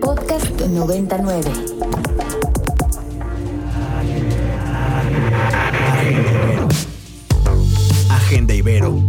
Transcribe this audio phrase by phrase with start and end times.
[0.00, 1.50] Podcast 99.
[8.08, 9.02] Agenda Ibero.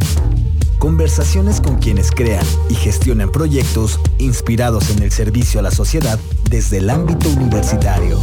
[0.79, 6.19] Conversaciones con quienes crean y gestionan proyectos inspirados en el servicio a la sociedad
[6.49, 8.19] desde el ámbito universitario.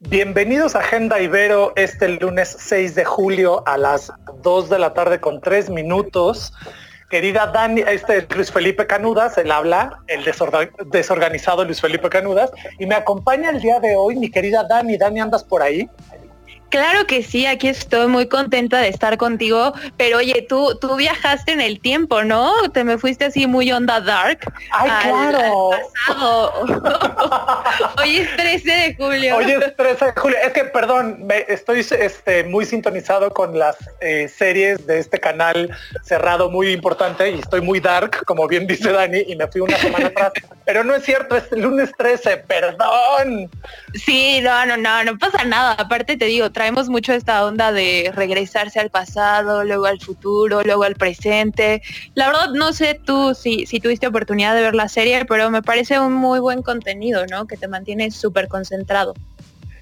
[0.00, 4.12] Bienvenidos a Agenda Ibero este lunes 6 de julio a las
[4.42, 6.52] 2 de la tarde con 3 minutos.
[7.12, 10.24] Querida Dani, este es Luis Felipe Canudas, él habla, el
[10.86, 14.96] desorganizado Luis Felipe Canudas, y me acompaña el día de hoy mi querida Dani.
[14.96, 15.90] Dani, ¿andas por ahí?
[16.72, 21.52] Claro que sí, aquí estoy muy contenta de estar contigo, pero oye, tú, tú viajaste
[21.52, 22.50] en el tiempo, ¿no?
[22.72, 24.50] Te me fuiste así muy onda dark.
[24.70, 25.68] Ay, claro.
[27.98, 29.36] Hoy es 13 de julio.
[29.36, 30.38] Hoy es 13 de julio.
[30.42, 35.76] Es que, perdón, me, estoy este, muy sintonizado con las eh, series de este canal
[36.02, 39.76] cerrado muy importante y estoy muy dark, como bien dice Dani, y me fui una
[39.76, 40.32] semana atrás.
[40.64, 43.50] Pero no es cierto, es lunes 13, perdón.
[43.92, 45.72] Sí, no, no, no, no pasa nada.
[45.72, 50.84] Aparte te digo, traemos mucho esta onda de regresarse al pasado, luego al futuro, luego
[50.84, 51.82] al presente.
[52.14, 55.60] La verdad no sé tú si, si tuviste oportunidad de ver la serie, pero me
[55.60, 57.48] parece un muy buen contenido, ¿no?
[57.48, 59.14] Que te mantiene súper concentrado.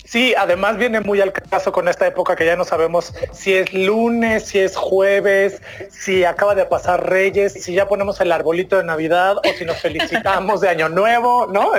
[0.07, 3.75] Sí, además viene muy al caso con esta época que ya no sabemos si es
[3.75, 8.85] lunes, si es jueves, si acaba de pasar Reyes, si ya ponemos el arbolito de
[8.85, 11.73] Navidad o si nos felicitamos de Año Nuevo, ¿no?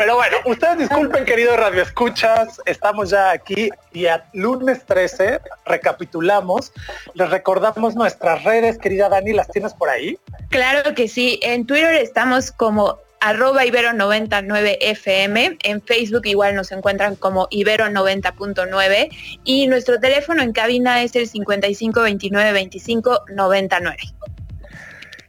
[0.00, 6.72] Pero bueno, ustedes disculpen, querido Radio Escuchas, estamos ya aquí y a lunes 13 recapitulamos,
[7.12, 10.18] les recordamos nuestras redes, querida Dani, ¿las tienes por ahí?
[10.48, 15.58] Claro que sí, en Twitter estamos como arroba ibero99fm.
[15.62, 19.10] En Facebook igual nos encuentran como ibero90.9
[19.44, 23.98] y nuestro teléfono en cabina es el 5529 25 99.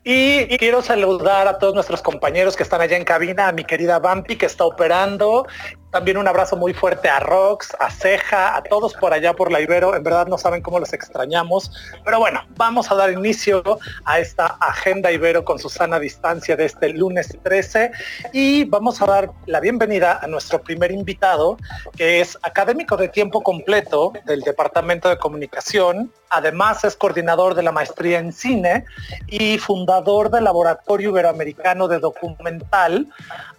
[0.04, 4.00] Y quiero saludar a todos nuestros compañeros que están allá en cabina, a mi querida
[4.00, 5.46] Bampi que está operando
[5.92, 9.60] también un abrazo muy fuerte a Rox, a Ceja, a todos por allá por la
[9.60, 9.94] Ibero.
[9.94, 11.70] En verdad no saben cómo los extrañamos.
[12.06, 13.62] Pero bueno, vamos a dar inicio
[14.06, 17.92] a esta agenda Ibero con Susana Distancia de este lunes 13
[18.32, 21.58] y vamos a dar la bienvenida a nuestro primer invitado,
[21.98, 26.12] que es académico de tiempo completo del Departamento de Comunicación.
[26.32, 28.86] Además es coordinador de la maestría en cine
[29.28, 33.08] y fundador del Laboratorio Iberoamericano de Documental,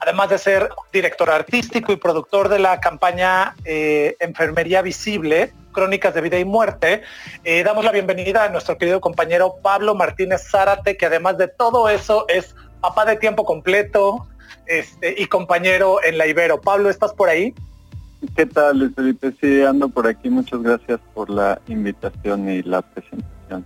[0.00, 6.22] además de ser director artístico y productor de la campaña eh, Enfermería Visible, Crónicas de
[6.22, 7.02] Vida y Muerte.
[7.44, 11.90] Eh, damos la bienvenida a nuestro querido compañero Pablo Martínez Zárate, que además de todo
[11.90, 14.26] eso es papá de tiempo completo
[14.64, 16.60] este, y compañero en la Ibero.
[16.60, 17.54] Pablo, ¿estás por ahí?
[18.36, 19.32] ¿Qué tal, Luis Felipe?
[19.40, 20.30] Sí, ando por aquí.
[20.30, 23.64] Muchas gracias por la invitación y la presentación.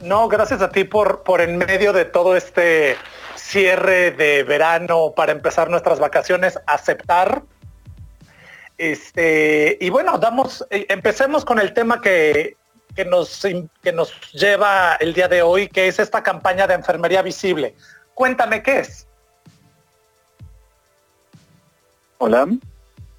[0.00, 2.96] No, gracias a ti por, por en medio de todo este
[3.34, 7.42] cierre de verano para empezar nuestras vacaciones, aceptar.
[8.78, 12.56] Este, y bueno, damos, eh, empecemos con el tema que,
[12.94, 13.46] que, nos,
[13.82, 17.74] que nos lleva el día de hoy, que es esta campaña de enfermería visible.
[18.14, 19.06] Cuéntame qué es.
[22.18, 22.46] Hola,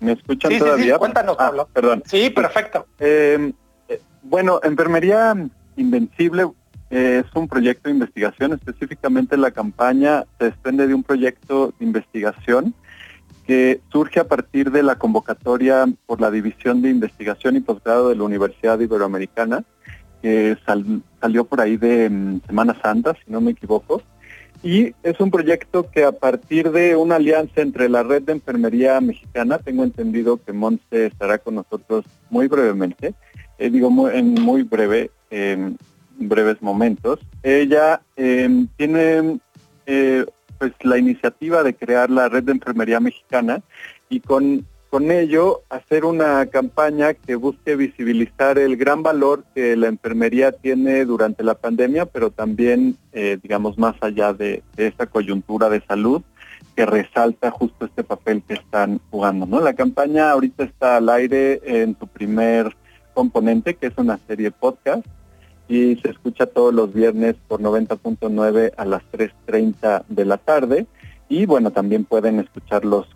[0.04, 0.94] ¿me escuchan todavía?
[0.94, 1.70] Sí, cuéntanos, ah, Pablo.
[1.74, 2.04] perdón.
[2.06, 2.88] Sí, perfecto.
[3.00, 3.54] Eh,
[3.88, 5.36] eh, bueno, enfermería
[5.76, 6.48] invencible
[6.90, 12.76] es un proyecto de investigación, específicamente la campaña se desprende de un proyecto de investigación
[13.48, 18.16] que surge a partir de la convocatoria por la División de Investigación y Posgrado de
[18.16, 19.64] la Universidad Iberoamericana,
[20.22, 20.56] que
[21.20, 24.02] salió por ahí de mm, Semana Santa, si no me equivoco.
[24.64, 29.00] Y es un proyecto que a partir de una alianza entre la Red de Enfermería
[29.02, 33.14] Mexicana, tengo entendido que Monse estará con nosotros muy brevemente,
[33.58, 35.12] eh, digo en muy breve,
[36.18, 37.20] breves momentos.
[37.44, 39.40] Ella em, tiene
[39.86, 40.26] eh,
[40.58, 43.62] pues la iniciativa de crear la red de enfermería mexicana
[44.10, 49.88] y con, con ello hacer una campaña que busque visibilizar el gran valor que la
[49.88, 55.82] enfermería tiene durante la pandemia, pero también, eh, digamos, más allá de, esta coyuntura de
[55.88, 56.22] salud
[56.76, 59.48] que resalta justo este papel que están jugando.
[59.48, 59.62] ¿no?
[59.62, 62.78] La campaña ahorita está al aire en su primer
[63.16, 65.08] componente, que es una serie podcast,
[65.68, 70.86] y se escucha todos los viernes por 90.9 a las 3.30 de la tarde.
[71.30, 73.08] Y bueno, también pueden escuchar los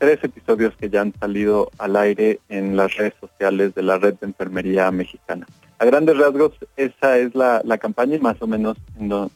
[0.00, 4.14] tres episodios que ya han salido al aire en las redes sociales de la Red
[4.14, 5.46] de Enfermería Mexicana.
[5.78, 8.78] A grandes rasgos, esa es la, campaña y más o menos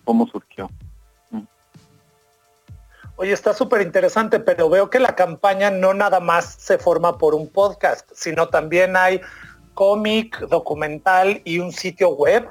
[0.04, 0.70] cómo surgió.
[1.30, 1.42] Mm.
[3.16, 7.34] Oye, está súper interesante, pero veo que la campaña no nada más se forma por
[7.34, 9.20] un podcast, sino también hay
[9.74, 12.48] cómic, documental y un sitio web.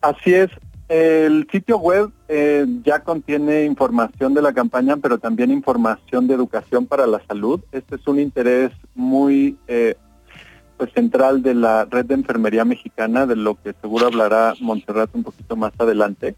[0.00, 0.48] Así es.
[0.88, 6.86] el sitio web eh, ya contiene información de la campaña, pero también información de educación
[6.86, 7.60] para la salud.
[7.70, 9.94] Este es un interés muy eh,
[10.76, 15.22] pues central de la red de enfermería mexicana, de lo que seguro hablará Montserrat un
[15.22, 16.34] poquito más adelante.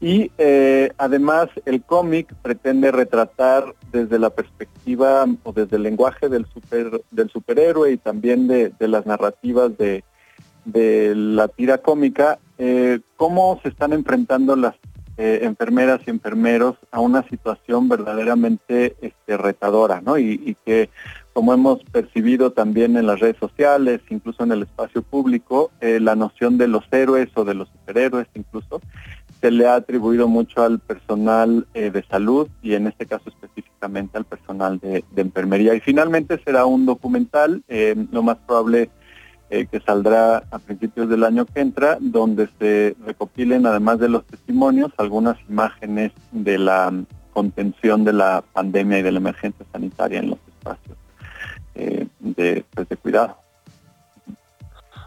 [0.00, 6.46] Y eh, además el cómic pretende retratar desde la perspectiva o desde el lenguaje del
[6.46, 10.04] super del superhéroe y también de las narrativas de
[10.64, 12.38] la tira cómica,
[13.16, 14.76] cómo se están enfrentando las
[15.24, 20.18] eh, enfermeras y enfermeros a una situación verdaderamente este, retadora, ¿no?
[20.18, 20.90] Y, que,
[21.32, 26.16] como hemos percibido también en las redes sociales, incluso en el espacio público, eh, la
[26.16, 28.80] noción de los héroes o de los superhéroes incluso,
[29.40, 34.24] se le ha atribuido mucho al personal de salud y en este caso específicamente al
[34.24, 35.72] personal de, de enfermería.
[35.76, 37.62] Y finalmente será un documental,
[38.10, 38.90] lo más probable
[39.52, 44.24] eh, que saldrá a principios del año que entra, donde se recopilen, además de los
[44.24, 46.90] testimonios, algunas imágenes de la
[47.34, 50.96] contención de la pandemia y de la emergencia sanitaria en los espacios
[51.74, 53.36] eh, de, pues, de cuidado.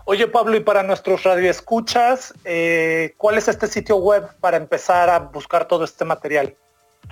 [0.06, 5.18] Oye Pablo, y para nuestros radioescuchas, eh, ¿cuál es este sitio web para empezar a
[5.18, 6.54] buscar todo este material?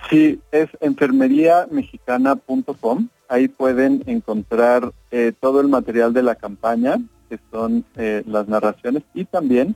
[0.08, 3.08] Sí, es enfermeriamexicana.com.
[3.28, 7.00] Ahí pueden encontrar eh, todo el material de la campaña,
[7.34, 9.76] que son eh, las narraciones y también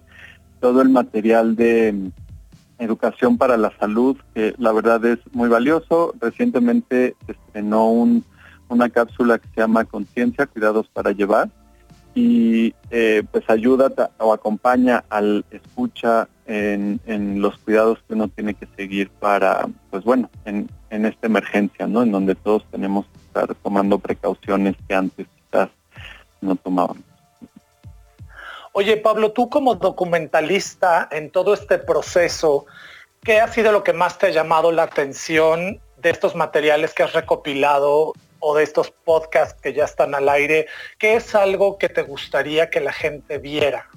[0.60, 2.12] todo el material de mm,
[2.84, 6.14] educación para la salud, que la verdad es muy valioso.
[6.22, 7.90] Recientemente estrenó
[8.70, 11.50] una cápsula que se llama Conciencia, Cuidados para Llevar,
[12.14, 18.68] y eh, pues ayuda o acompaña al escucha en, los cuidados que uno tiene que
[18.78, 22.04] seguir para, pues bueno, en, en esta emergencia, ¿no?
[22.04, 25.70] En donde todos tenemos que estar tomando precauciones que antes quizás
[26.42, 27.07] no tomábamos.
[28.80, 32.68] Oye, Pablo, tú como documentalista en todo este proceso,
[33.24, 37.02] ¿qué ha sido lo que más te ha llamado la atención de estos materiales que
[37.02, 40.68] has recopilado o de estos podcasts que ya están al aire?
[41.00, 43.90] ¿Qué es algo que te gustaría que la gente viera?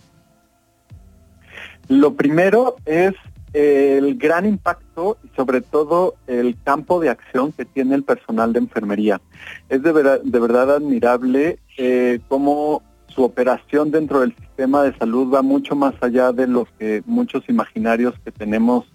[1.89, 3.13] Lo primero es
[3.53, 8.61] el gran impacto y sobre todo el campo de acción que tiene el personal de
[8.61, 9.21] enfermería.
[9.69, 15.33] Es de verdad, de verdad admirable eh, cómo su operación dentro del sistema de salud
[15.33, 18.87] va mucho más allá de lo que muchos imaginarios que tenemos.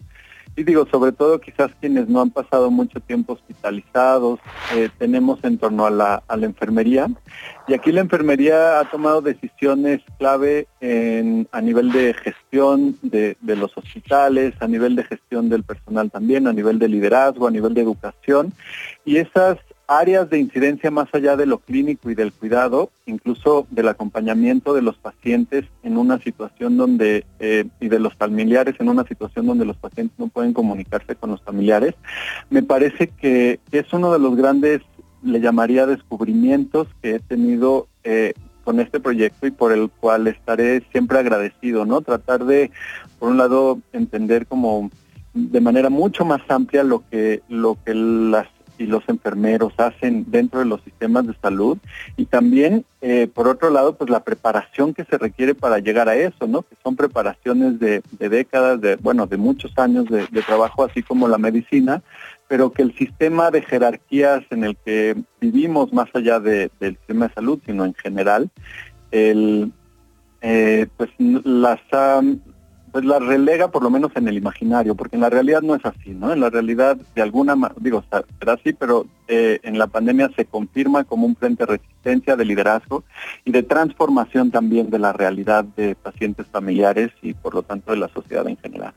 [0.58, 4.40] Y digo, sobre todo quizás quienes no han pasado mucho tiempo hospitalizados,
[4.74, 7.08] eh, tenemos en torno a la, enfermería.
[7.68, 13.78] Y aquí la enfermería ha tomado decisiones clave en, a nivel de gestión de los
[13.78, 17.82] hospitales, a nivel de gestión del personal también, a nivel de liderazgo, a nivel de
[17.82, 18.54] educación.
[19.04, 23.88] Y esas áreas de incidencia más allá de lo clínico y del cuidado, incluso del
[23.88, 29.04] acompañamiento de los pacientes en una situación donde, eh, y de los familiares en una
[29.06, 31.96] situación donde los pacientes no pueden comunicarse con los familiares,
[32.50, 34.82] me parece que es uno de los grandes,
[35.24, 38.34] le llamaría descubrimientos que he tenido eh,
[38.64, 42.02] con este proyecto y por el cual estaré siempre agradecido, ¿no?
[42.02, 42.72] Tratar de,
[43.20, 44.90] por un lado, entender como
[45.34, 50.60] de manera mucho más amplia lo que, lo que las y los enfermeros hacen dentro
[50.60, 51.78] de los sistemas de salud.
[52.18, 56.16] Y también eh, por otro lado pues la preparación que se requiere para llegar a
[56.16, 61.04] eso no que son preparaciones de, décadas de bueno de muchos años de, trabajo así
[61.04, 62.02] como la medicina
[62.48, 67.34] pero que el sistema de jerarquías en el que vivimos más allá del sistema de
[67.36, 68.50] salud sino en general
[69.12, 69.72] el
[70.42, 71.80] eh, pues las
[72.96, 75.84] pues la relega por lo menos en el imaginario, porque en la realidad no es
[75.84, 76.32] así, ¿no?
[76.32, 78.02] En la realidad, de alguna manera, digo,
[78.40, 82.46] será así, pero eh, en la pandemia se confirma como un frente de resistencia, de
[82.46, 83.04] liderazgo
[83.44, 87.98] y de transformación también de la realidad de pacientes familiares y por lo tanto de
[87.98, 88.94] la sociedad en general.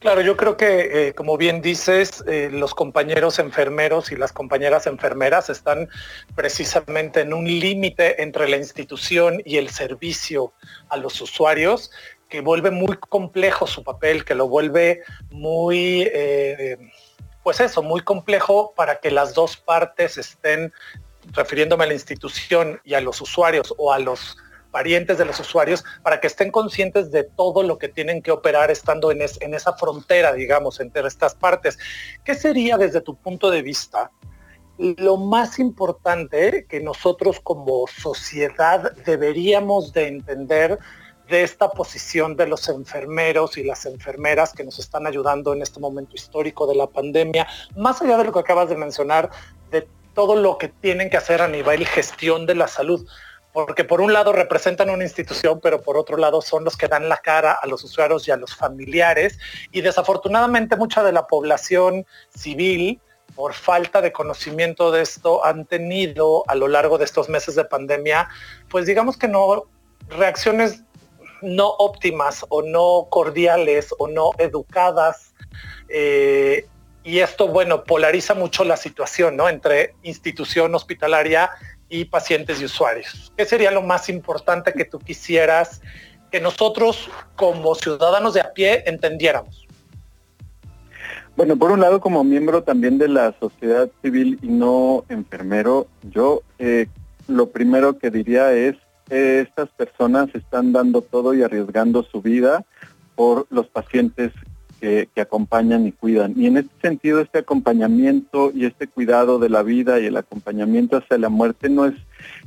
[0.00, 4.86] Claro, yo creo que, eh, como bien dices, eh, los compañeros enfermeros y las compañeras
[4.86, 5.90] enfermeras están
[6.34, 10.54] precisamente en un límite entre la institución y el servicio
[10.88, 11.90] a los usuarios
[12.30, 16.78] que vuelve muy complejo su papel, que lo vuelve muy, eh,
[17.42, 20.72] pues eso, muy complejo para que las dos partes estén,
[21.32, 24.38] refiriéndome a la institución y a los usuarios o a los
[24.70, 28.70] parientes de los usuarios, para que estén conscientes de todo lo que tienen que operar
[28.70, 31.78] estando en, en esa frontera, digamos, entre estas partes.
[32.24, 34.10] ¿Qué sería desde tu punto de vista
[34.80, 40.78] lo más importante que nosotros como sociedad deberíamos de entender
[41.28, 45.80] de esta posición de los enfermeros y las enfermeras que nos están ayudando en este
[45.80, 47.46] momento histórico de la pandemia,
[47.76, 49.30] más allá de lo que acabas de mencionar,
[49.70, 53.06] de todo lo que tienen que hacer a nivel gestión de la salud.
[53.52, 57.08] Porque por un lado representan una institución, pero por otro lado son los que dan
[57.08, 59.38] la cara a los usuarios y a los familiares.
[59.72, 63.00] Y desafortunadamente mucha de la población civil,
[63.34, 67.64] por falta de conocimiento de esto, han tenido a lo largo de estos meses de
[67.64, 68.28] pandemia,
[68.68, 69.64] pues digamos que no
[70.08, 70.82] reacciones
[71.42, 75.32] no óptimas o no cordiales o no educadas.
[75.88, 76.66] Eh,
[77.02, 79.48] y esto, bueno, polariza mucho la situación, ¿no?
[79.48, 81.50] Entre institución hospitalaria
[81.90, 83.32] y pacientes y usuarios.
[83.36, 85.82] ¿Qué sería lo más importante que tú quisieras
[86.30, 89.66] que nosotros como ciudadanos de a pie entendiéramos?
[91.36, 96.42] Bueno, por un lado, como miembro también de la sociedad civil y no enfermero, yo
[96.58, 96.86] eh,
[97.28, 98.76] lo primero que diría es,
[99.08, 102.64] eh, estas personas están dando todo y arriesgando su vida
[103.14, 104.32] por los pacientes
[104.80, 106.34] que, acompañan y cuidan.
[106.36, 110.96] Y en este sentido, este acompañamiento y este cuidado de la vida y el acompañamiento
[110.96, 111.94] hacia la muerte no es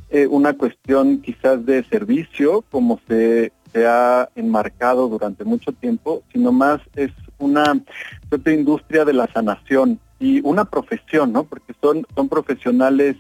[0.09, 6.51] eh, una cuestión quizás de servicio, como se, se ha enmarcado durante mucho tiempo, sino
[6.51, 7.79] más es una
[8.45, 11.43] industria de la sanación y una profesión, ¿no?
[11.43, 13.17] Porque son, son profesionales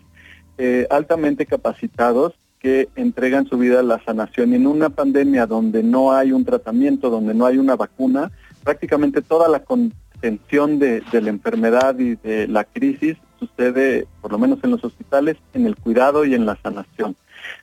[0.57, 4.53] eh, altamente capacitados que entregan su vida a la sanación.
[4.53, 8.31] En una pandemia donde no hay un tratamiento, donde no hay una vacuna,
[8.63, 14.59] prácticamente toda la contención de, la enfermedad y de la crisis sucede, por lo menos
[14.63, 17.15] en los hospitales, en el cuidado y en la sanación.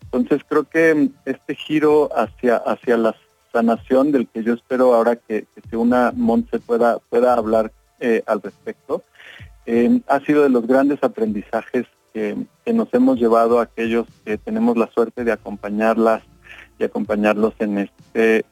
[0.02, 3.14] Entonces creo que este giro hacia, hacia la
[3.52, 8.42] sanación del que yo espero ahora que, que una Montse pueda, pueda hablar eh, al
[8.42, 9.02] respecto,
[9.66, 12.36] eh, ha sido de los grandes aprendizajes que,
[12.72, 16.22] nos hemos llevado a aquellos que tenemos la suerte de acompañarlas
[16.78, 18.44] y acompañarlos en este,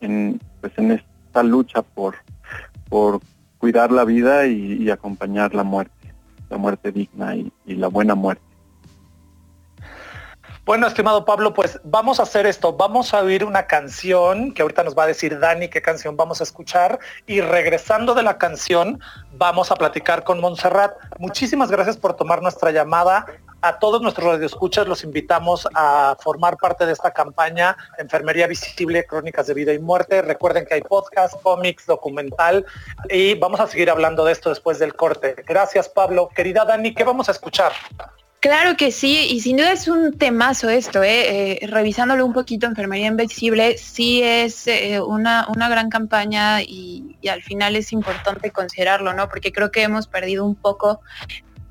[0.60, 2.16] pues en esta lucha por,
[2.88, 3.20] por
[3.58, 6.14] cuidar la vida y, acompañar la muerte,
[6.48, 8.42] la muerte digna y, la buena muerte.
[10.64, 12.74] Bueno, estimado Pablo, pues vamos a hacer esto.
[12.74, 16.40] Vamos a oír una canción que ahorita nos va a decir Dani qué canción vamos
[16.40, 19.00] a escuchar y regresando de la canción
[19.32, 20.92] vamos a platicar con Montserrat.
[21.18, 23.24] Muchísimas gracias por tomar nuestra llamada.
[23.60, 29.48] A todos nuestros radioescuchas los invitamos a formar parte de esta campaña Enfermería Visible, Crónicas
[29.48, 30.22] de Vida y Muerte.
[30.22, 32.64] Recuerden que hay podcast, cómics, documental
[33.10, 35.34] y vamos a seguir hablando de esto después del corte.
[35.44, 36.28] Gracias Pablo.
[36.32, 37.72] Querida Dani, ¿qué vamos a escuchar?
[38.40, 41.58] Claro que sí, y sin duda es un temazo esto, ¿eh?
[41.60, 47.26] eh revisándolo un poquito, Enfermería Invisible sí es eh, una, una, gran campaña y, y,
[47.26, 49.28] al final es importante considerarlo, ¿no?
[49.28, 51.00] Porque creo que hemos perdido un poco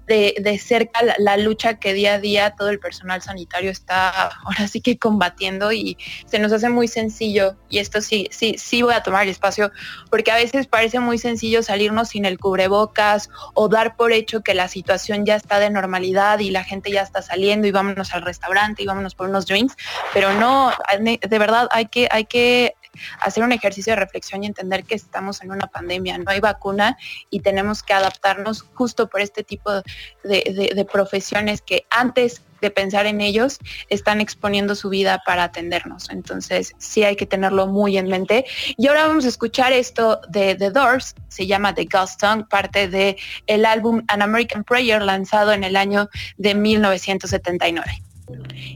[0.08, 4.82] de, cerca la, lucha que día a día todo el personal sanitario está ahora sí
[4.82, 9.04] que combatiendo y se nos hace muy sencillo, y esto sí, sí, sí voy a
[9.04, 9.72] tomar el espacio,
[10.10, 14.54] porque a veces parece muy sencillo salirnos sin el cubrebocas o dar por hecho que
[14.54, 18.22] la situación ya está de normalidad y la gente ya está saliendo y vámonos al
[18.22, 19.76] restaurante y vámonos por unos drinks,
[20.14, 20.72] pero no,
[21.02, 22.76] de verdad hay que, hay que
[23.22, 26.98] hacer un ejercicio de reflexión y entender que estamos en una pandemia, no hay vacuna
[27.30, 29.72] y tenemos que adaptarnos justo por este tipo
[30.24, 36.10] de, profesiones que antes de pensar en ellos, están exponiendo su vida para atendernos.
[36.10, 38.46] Entonces, sí hay que tenerlo muy en mente.
[38.78, 42.88] Y ahora vamos a escuchar esto de The Doors, se llama The Ghost Song, parte
[42.88, 48.07] del el álbum An American Prayer lanzado en el año de 1979.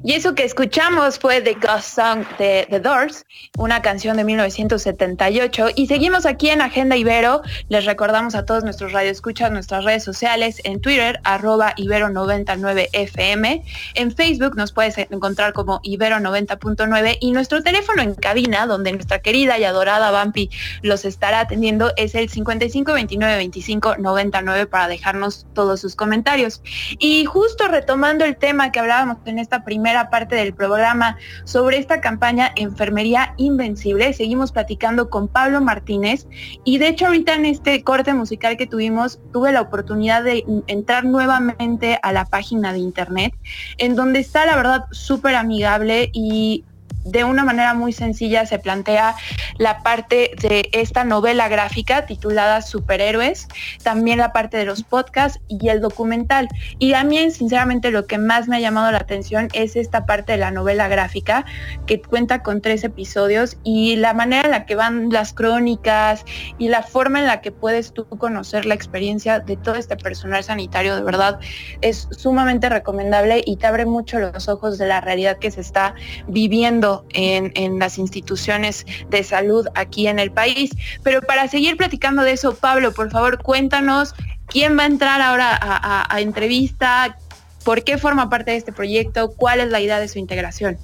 [0.03, 3.25] Y eso que escuchamos fue The Ghost Song de The Doors,
[3.57, 5.69] una canción de 1978.
[5.75, 7.41] Y seguimos aquí en Agenda Ibero.
[7.69, 13.63] Les recordamos a todos nuestros radioescuchas nuestras redes sociales en Twitter, arroba Ibero99FM.
[13.95, 19.59] En Facebook nos puedes encontrar como Ibero90.9 y nuestro teléfono en cabina, donde nuestra querida
[19.59, 20.49] y adorada Bampi
[20.81, 26.61] los estará atendiendo, es el 55292599 para dejarnos todos sus comentarios.
[26.99, 32.01] Y justo retomando el tema que hablábamos en esta primera parte del programa sobre esta
[32.01, 34.13] campaña Enfermería Invencible.
[34.13, 36.27] Seguimos platicando con Pablo Martínez
[36.63, 41.05] y de hecho ahorita en este corte musical que tuvimos tuve la oportunidad de entrar
[41.05, 43.33] nuevamente a la página de internet
[43.77, 46.63] en donde está la verdad súper amigable y
[47.05, 49.15] de una manera muy sencilla se plantea
[49.57, 53.47] la parte de esta novela gráfica titulada Superhéroes,
[53.83, 56.47] también la parte de los podcasts y el documental.
[56.79, 60.33] Y a mí, sinceramente, lo que más me ha llamado la atención es esta parte
[60.33, 61.45] de la novela gráfica
[61.85, 66.23] que cuenta con tres episodios y la manera en la que van las crónicas
[66.57, 70.43] y la forma en la que puedes tú conocer la experiencia de todo este personal
[70.43, 71.39] sanitario, de verdad,
[71.81, 75.95] es sumamente recomendable y te abre mucho los ojos de la realidad que se está
[76.27, 80.71] viviendo en, las instituciones de salud aquí en el país.
[81.03, 84.13] Pero para seguir platicando de eso, Pablo, por favor, cuéntanos
[84.47, 87.17] quién va a entrar ahora a, entrevista,
[87.63, 90.77] por qué forma parte de este proyecto, cuál es la idea de su integración.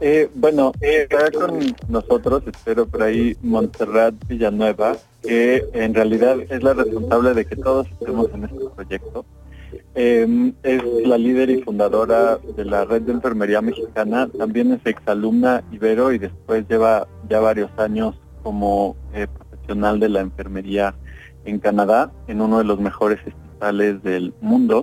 [0.00, 6.74] Eh, bueno, estará con nosotros, espero por ahí, Montserrat Villanueva, que en realidad es la
[6.74, 9.24] responsable de que todos estemos en este proyecto.
[9.96, 15.62] Em, es la líder y fundadora de la Red de Enfermería Mexicana, también es exalumna
[15.70, 20.96] Ibero y después lleva ya varios años como eh, profesional de la enfermería
[21.44, 24.82] en Canadá, en uno de los mejores hospitales del mundo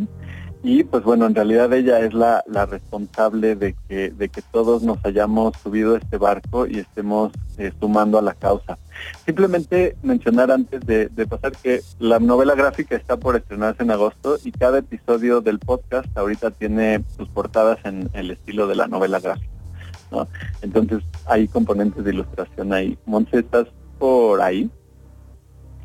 [0.63, 5.03] y pues bueno, en realidad ella es la, responsable de que, de que todos nos
[5.03, 8.77] hayamos subido a este barco y estemos eh, sumando a la causa.
[9.25, 14.51] Simplemente mencionar antes de, pasar que la novela gráfica está por estrenarse en agosto y
[14.51, 19.51] cada episodio del podcast ahorita tiene sus portadas en el estilo de la novela gráfica.
[20.11, 20.27] ¿no?
[20.61, 22.99] Entonces hay componentes de ilustración ahí.
[23.05, 24.69] Montse, ¿estás por ahí?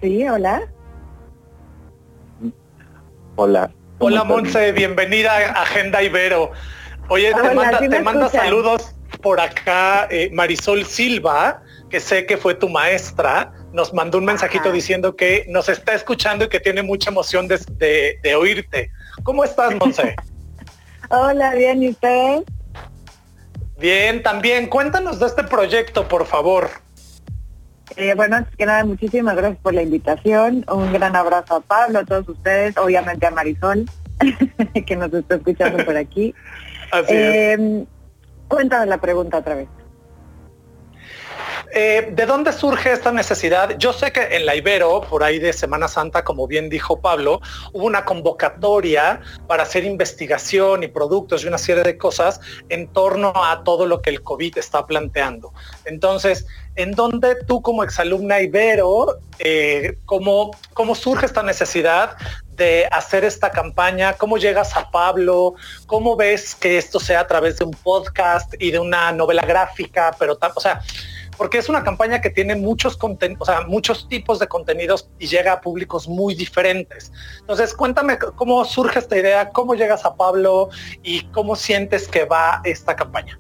[0.03, 0.69] Sí, hola.
[3.37, 3.71] Hola.
[3.99, 6.53] Hola Monse, bienvenida a Agenda Ibero.
[7.09, 13.53] Oye, te manda, saludos por acá eh, Marisol Silva, que sé que fue tu maestra,
[13.73, 18.37] nos mandó un mensajito diciendo que nos está escuchando y que tiene mucha emoción de,
[18.39, 18.91] oírte.
[19.23, 20.15] ¿Cómo estás, Monse?
[21.11, 22.43] Hola, bien, ¿y usted?
[23.79, 24.67] Bien, también.
[24.67, 26.69] Cuéntanos de este proyecto, por favor.
[27.95, 30.65] Eh, bueno, es que nada, muchísimas gracias por la invitación.
[30.69, 33.89] Un gran abrazo a Pablo, a todos ustedes, obviamente a Marisol,
[34.87, 36.35] que nos está escuchando por aquí.
[37.09, 37.85] Eh,
[38.49, 39.69] cuéntame la pregunta otra vez.
[41.73, 43.77] Eh, ¿De dónde surge esta necesidad?
[43.79, 47.41] Yo sé que en la Ibero, por ahí de Semana Santa, como bien dijo Pablo,
[47.73, 53.33] hubo una convocatoria para hacer investigación y productos y una serie de cosas en torno
[53.35, 55.53] a todo lo que el COVID está planteando.
[55.85, 56.47] Entonces,
[56.77, 62.17] ¿en dónde tú como exalumna Ibero, eh, cómo, cómo surge esta necesidad
[62.57, 64.15] de hacer esta campaña?
[64.15, 65.55] ¿Cómo llegas a Pablo?
[65.87, 70.15] ¿Cómo ves que esto sea a través de un podcast y de una novela gráfica?
[70.19, 70.81] Pero, o sea,
[71.37, 75.53] porque es una campaña que tiene muchos o sea, muchos tipos de contenidos y llega
[75.53, 77.13] a públicos muy diferentes.
[77.41, 80.71] Entonces, cuéntame cómo surge esta idea, cómo llegas a Pablo
[81.03, 83.39] y cómo sientes que va esta campaña.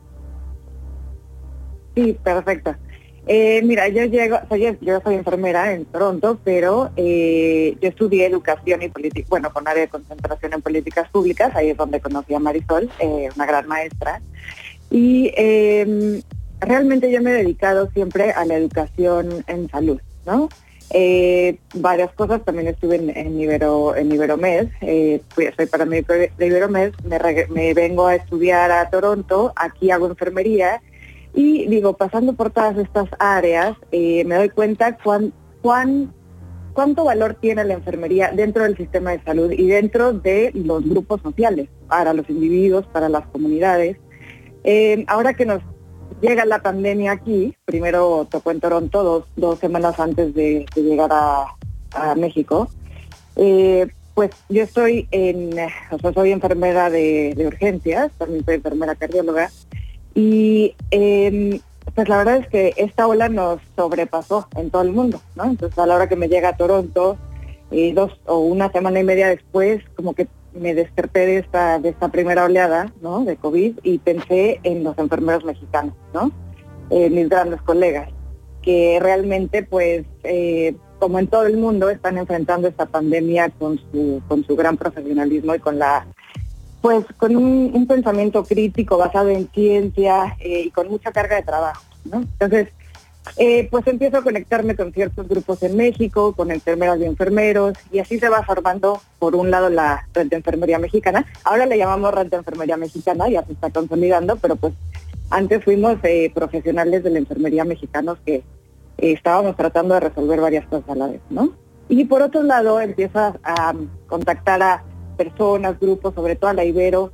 [1.95, 2.77] Sí, perfecto.
[3.29, 8.83] Eh, mira, yo llego, soy, yo soy enfermera en Toronto, pero eh, yo estudié educación
[8.83, 12.39] y política, bueno, con área de concentración en políticas públicas, ahí es donde conocí a
[12.39, 14.23] Marisol, eh, una gran maestra.
[14.91, 16.23] Y em,
[16.67, 20.49] realmente yo me he dedicado siempre a la educación en salud, ¿no?
[20.91, 25.21] Eh, varias cosas, también estuve en, Ibero, en Iberomed, eh,
[25.57, 26.93] soy paramédico de, Iberomed,
[27.51, 30.81] me, vengo a estudiar a Toronto, aquí hago enfermería
[31.35, 36.15] y digo, pasando por todas estas áreas, eh, me doy cuenta cuán, cuán,
[36.73, 41.21] cuánto valor tiene la enfermería dentro del sistema de salud y dentro de los grupos
[41.21, 43.99] sociales, para los individuos, para las comunidades.
[44.65, 45.63] Eh, ahora que nos
[46.21, 51.55] llega la pandemia aquí, primero tocó en Toronto dos, semanas antes de, llegar a,
[52.15, 52.69] México.
[53.37, 55.59] Eh, pues yo estoy en,
[55.91, 59.51] o sea, soy enfermera de, urgencias, también soy enfermera cardióloga,
[60.15, 61.61] y em,
[61.95, 65.45] pues la verdad es que esta ola nos sobrepasó en todo el mundo, ¿no?
[65.45, 67.17] Entonces a la hora que me llega a Toronto,
[67.71, 70.29] eh, dos o una semana y media después, como que
[70.61, 73.25] me desperté de esta, de esta primera oleada ¿no?
[73.25, 76.33] de COVID y pensé en los enfermeros mexicanos, ¿no?
[76.91, 78.11] Eh, mis grandes colegas,
[78.63, 84.23] que realmente pues eh, como en todo el mundo están enfrentando esta pandemia con su,
[84.29, 86.07] con su gran profesionalismo y con la
[86.81, 91.83] pues con un, pensamiento crítico basado en ciencia eh, y con mucha carga de trabajo,
[92.05, 92.19] ¿no?
[92.19, 92.69] Entonces,
[93.37, 97.99] eh, pues empiezo a conectarme con ciertos grupos en México, con enfermeras y enfermeros, y
[97.99, 101.27] así se va formando, por un lado, la red de enfermería mexicana.
[101.45, 104.75] Ahora le llamamos red de enfermería mexicana, ya se está consolidando, pero pues
[105.31, 108.45] antes fuimos eh, profesionales de la enfermería mexicanos que eh,
[108.99, 111.53] estábamos tratando de resolver varias cosas a la vez, ¿no?
[111.89, 113.75] Y por otro lado, empiezas a
[114.09, 114.85] contactar a
[115.17, 117.13] personas, grupos, sobre todo a la Ibero,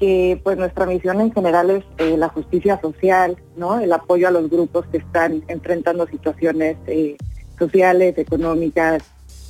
[0.00, 3.78] que pues nuestra misión en general es eh, la justicia social, ¿no?
[3.78, 7.18] El apoyo a los grupos que están enfrentando situaciones eh,
[7.58, 9.02] sociales, económicas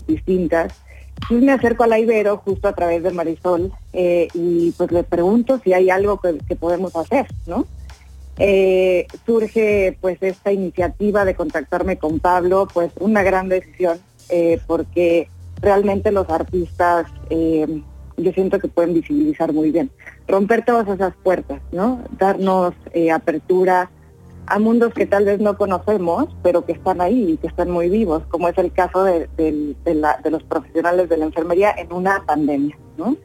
[0.08, 0.74] distintas.
[1.30, 5.04] Y me acerco a la Ibero justo a través de Marisol eh, y pues le
[5.04, 7.66] pregunto si hay algo que, podemos hacer, ¿no?
[9.26, 14.00] surge pues esta iniciativa de contactarme con Pablo, pues una gran decisión,
[14.66, 15.28] porque
[15.60, 19.90] realmente los artistas yo siento que pueden visibilizar muy bien.
[20.30, 22.00] Romper todas esas puertas, ¿no?
[22.16, 23.90] Darnos eh, apertura
[24.46, 27.88] a mundos que tal vez no conocemos, pero que están ahí y que están muy
[27.88, 29.28] vivos, como es el caso de,
[30.24, 33.16] los profesionales de la enfermería en una pandemia, ¿no?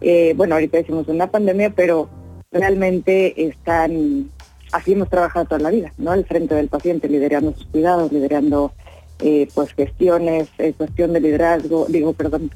[0.00, 2.08] Eh, bueno, ahorita decimos una pandemia, pero
[2.52, 4.30] realmente están
[4.72, 6.12] así hemos trabajado toda la vida, ¿no?
[6.12, 8.72] Al frente del paciente, liderando sus cuidados, liderando
[9.20, 12.50] eh, pues gestiones, eh, cuestión de liderazgo, digo, perdón,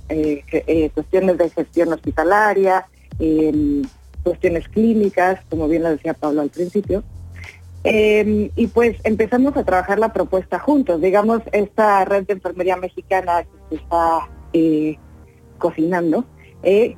[0.94, 2.86] cuestiones de gestión hospitalaria,
[4.30, 7.04] cuestiones clínicas, como bien lo decía Pablo al principio.
[7.84, 11.00] Em, y pues empezamos a trabajar la propuesta juntos.
[11.00, 14.28] Digamos, esta red de enfermería mexicana que se está
[15.58, 16.24] cocinando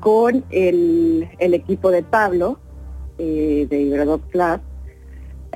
[0.00, 2.58] con el, equipo de Pablo
[3.18, 4.22] de Iberodoc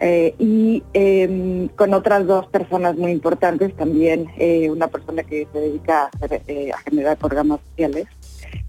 [0.05, 5.61] eh, y em, con otras dos personas muy importantes, también eh, una persona que se
[5.61, 6.11] dedica
[6.49, 8.07] eh, a, generar programas sociales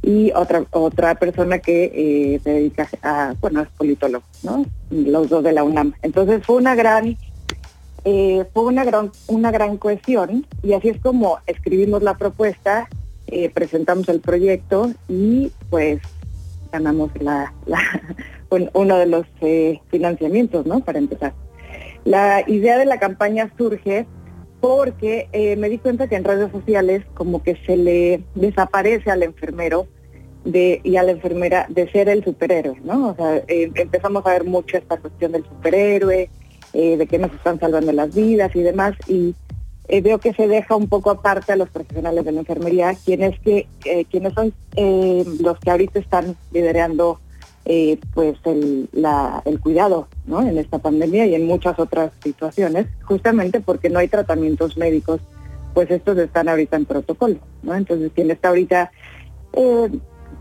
[0.02, 4.66] y otra otra persona que se dedica a, bueno, es politólogo, ¿no?
[4.90, 5.94] Los dos de la UNAM.
[6.02, 7.18] Entonces fue una gran
[8.04, 12.90] fue una gran una gran cohesión y así es como escribimos la propuesta,
[13.54, 16.02] presentamos el proyecto y pues
[16.74, 17.54] ganamos la,
[18.74, 20.82] uno de los eh, financiamientos, ¿no?
[20.82, 21.34] Para empezar.
[22.04, 24.06] La idea de la campaña surge
[24.64, 29.22] porque eh, me di cuenta que en redes sociales como que se le desaparece al
[29.22, 29.88] enfermero
[30.46, 33.10] de, y a la enfermera de ser el superhéroe, ¿no?
[33.10, 36.30] O sea, eh, empezamos a ver mucho esta cuestión del superhéroe,
[36.72, 39.36] de que nos están salvando las vidas y demás, y
[39.90, 43.38] eh, veo que se deja un poco aparte a los profesionales de la enfermería, quienes
[43.42, 47.20] que eh, quienes son eh, los que ahorita están liderando
[48.14, 48.90] pues el,
[49.46, 54.78] el cuidado en esta pandemia y en muchas otras situaciones, justamente porque no hay tratamientos
[54.78, 55.22] médicos,
[55.74, 57.38] pues estos están ahorita en protocolo.
[57.64, 58.92] Entonces quien está ahorita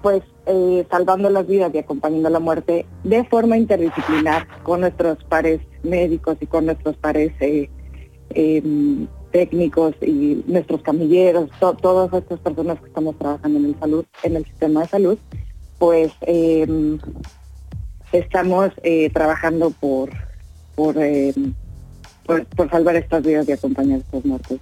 [0.03, 0.23] pues
[0.91, 6.47] salvando las vidas y acompañando la muerte de forma interdisciplinar con nuestros pares médicos y
[6.47, 7.33] con nuestros pares
[9.31, 11.49] técnicos y nuestros camilleros,
[11.81, 15.19] todas estas personas que estamos trabajando en el salud, en el sistema de salud,
[15.83, 16.97] pues em,
[18.13, 20.11] estamos eh, trabajando por
[20.97, 21.55] em,
[22.25, 24.59] por, por, salvar estas vidas y acompañar estos muertos.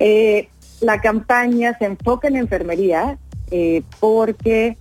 [0.00, 0.48] Eh,
[0.80, 3.16] la campaña se enfoca en enfermería
[3.52, 4.76] eh, porque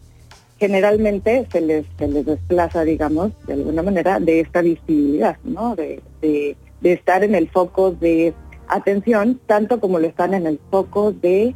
[0.57, 5.75] generalmente se les, se les desplaza, digamos, de alguna manera, de esta visibilidad, ¿no?
[5.75, 8.33] de, de estar en el foco de
[8.67, 11.53] atención, tanto como lo están en el foco de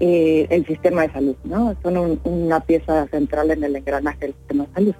[0.00, 1.76] eh, el sistema de salud, ¿no?
[1.82, 4.94] Son una pieza central en el engranaje del sistema de salud.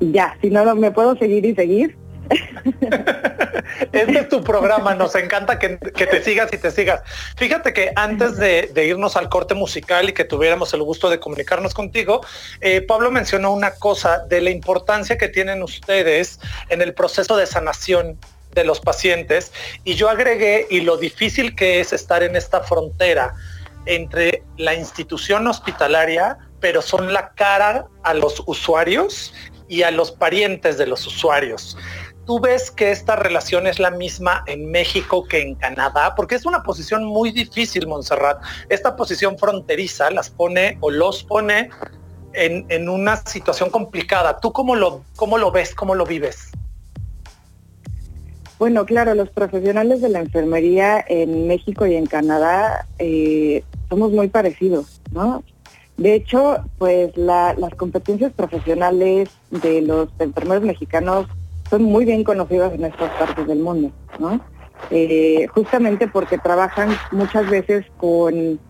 [0.00, 1.96] Ya, si no, me puedo seguir y seguir.
[3.92, 7.02] este es tu programa, nos encanta que, te sigas y te sigas.
[7.36, 11.74] Fíjate que antes de, irnos al corte musical y que tuviéramos el gusto de comunicarnos
[11.74, 12.22] contigo,
[12.60, 17.46] eh, Pablo mencionó una cosa de la importancia que tienen ustedes en el proceso de
[17.46, 18.18] sanación
[18.54, 19.52] de los pacientes
[19.84, 23.34] y yo agregué y lo difícil que es estar en esta frontera
[23.86, 29.34] entre la institución hospitalaria, pero son la cara a los usuarios
[29.68, 31.76] y a los parientes de los usuarios.
[32.26, 36.14] ¿Tú ves que esta relación es la misma en México que en Canadá?
[36.14, 38.40] Porque es una posición muy difícil, Montserrat.
[38.68, 41.70] Esta posición fronteriza las pone o los pone
[42.34, 44.38] en, una situación complicada.
[44.38, 46.52] ¿Tú cómo lo, cómo lo ves, cómo lo vives?
[48.62, 54.28] Bueno, claro, los profesionales de la enfermería en México y en Canadá eh, somos muy
[54.28, 55.42] parecidos, ¿no?
[55.96, 61.26] De hecho, pues las competencias profesionales de los enfermeros mexicanos
[61.70, 64.40] son muy bien conocidas en estas partes del mundo, ¿no?
[64.92, 68.60] Eh, justamente porque trabajan muchas veces con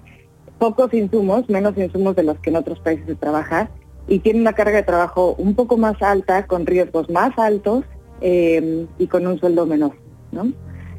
[0.59, 3.68] pocos insumos, menos insumos de los que en otros países se trabaja,
[4.09, 7.85] y tienen una carga de trabajo un poco más alta, con riesgos más altos
[8.24, 9.94] Em, y con un sueldo menor,
[10.30, 10.52] ¿no?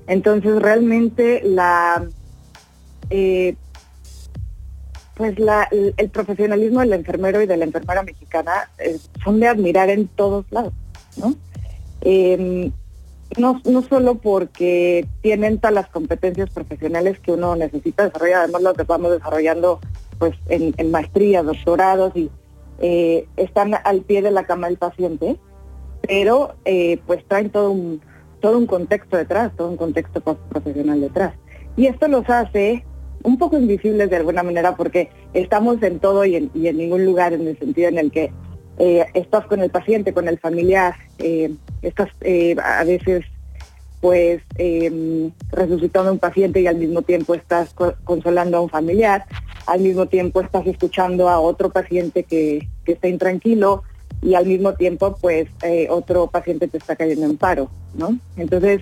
[0.08, 2.06] Entonces realmente la
[3.10, 3.56] eh,
[5.16, 9.90] pues la, el profesionalismo del enfermero y de la enfermera mexicana eh, son de admirar
[9.90, 10.74] en todos lados,
[11.16, 11.36] ¿no?
[12.02, 12.74] Em,
[13.38, 18.74] no, no solo porque tienen todas las competencias profesionales que uno necesita desarrollar, además lo
[18.74, 19.80] que vamos desarrollando
[20.20, 22.30] pues en, en maestría, doctorados y
[22.80, 25.38] eh, están al pie de la cama del paciente,
[26.08, 28.02] pero eh, pues traen todo un,
[28.42, 31.34] todo un contexto detrás, todo un contexto profesional detrás.
[31.76, 32.86] Y esto los hace
[33.24, 37.48] un poco invisibles de alguna manera porque estamos en todo y en, ningún lugar en
[37.48, 38.32] el sentido en el que
[38.80, 42.10] eh, estás con el paciente, con el familiar, eh, estás
[42.64, 43.26] a veces
[44.02, 49.24] pues em, resucitando a un paciente y al mismo tiempo estás consolando a un familiar,
[49.66, 53.84] al mismo tiempo estás escuchando a otro paciente que, que está intranquilo,
[54.24, 58.18] y al mismo tiempo pues eh, otro paciente te está cayendo en paro, ¿no?
[58.38, 58.82] Entonces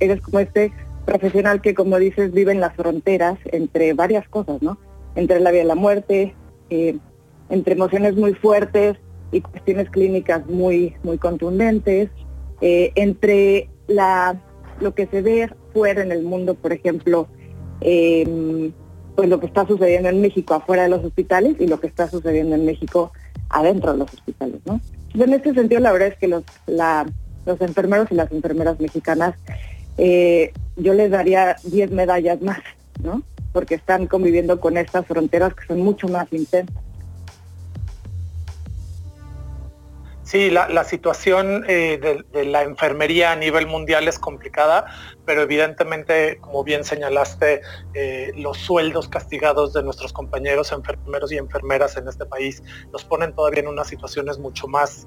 [0.00, 0.72] eres como este
[1.06, 4.78] profesional que como dices vive en las fronteras entre varias cosas, ¿no?
[5.14, 6.34] Entre la vida y la muerte,
[6.70, 6.96] eh,
[7.48, 8.98] entre emociones muy fuertes
[9.32, 12.10] y cuestiones clínicas muy, muy contundentes,
[12.60, 14.40] eh, entre la,
[14.80, 17.28] lo que se ve fuera en el mundo, por ejemplo,
[17.80, 18.72] em,
[19.16, 22.08] pues lo que está sucediendo en México afuera de los hospitales y lo que está
[22.08, 23.12] sucediendo en México
[23.52, 24.80] adentro de los hospitales, ¿no?
[25.14, 29.34] en este sentido, la verdad es que los, los enfermeros y las enfermeras mexicanas,
[29.98, 32.60] eh, yo les daría 10 medallas más,
[33.02, 33.22] ¿no?
[33.52, 36.82] Porque están conviviendo con estas fronteras que son mucho más intensas.
[40.32, 44.86] Sí, la, situación eh, de, la enfermería a nivel mundial es complicada,
[45.26, 47.60] pero evidentemente, como bien señalaste,
[47.92, 52.62] eh, los sueldos castigados de nuestros compañeros enfermeros y enfermeras en este país
[52.94, 55.06] nos ponen todavía en unas situaciones mucho más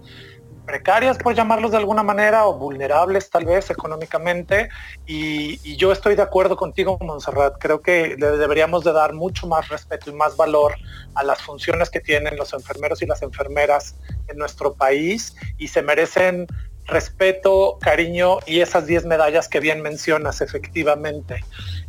[0.66, 4.70] precarias, por llamarlos de alguna manera, o vulnerables tal vez económicamente.
[5.06, 7.58] Y, yo estoy de acuerdo contigo, Monserrat.
[7.60, 10.76] Creo que deberíamos de dar mucho más respeto y más valor
[11.16, 13.96] a las funciones que tienen los enfermeros y las enfermeras
[14.28, 16.48] en nuestro país y se merecen
[16.86, 21.44] respeto, cariño y esas 10 medallas que bien mencionas efectivamente.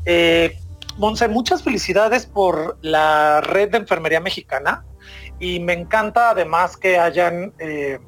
[0.04, 0.58] Eh,
[0.96, 4.84] Monse, muchas felicidades por la red de enfermería mexicana
[5.38, 7.52] y me encanta además que hayan...
[7.58, 7.98] Eh,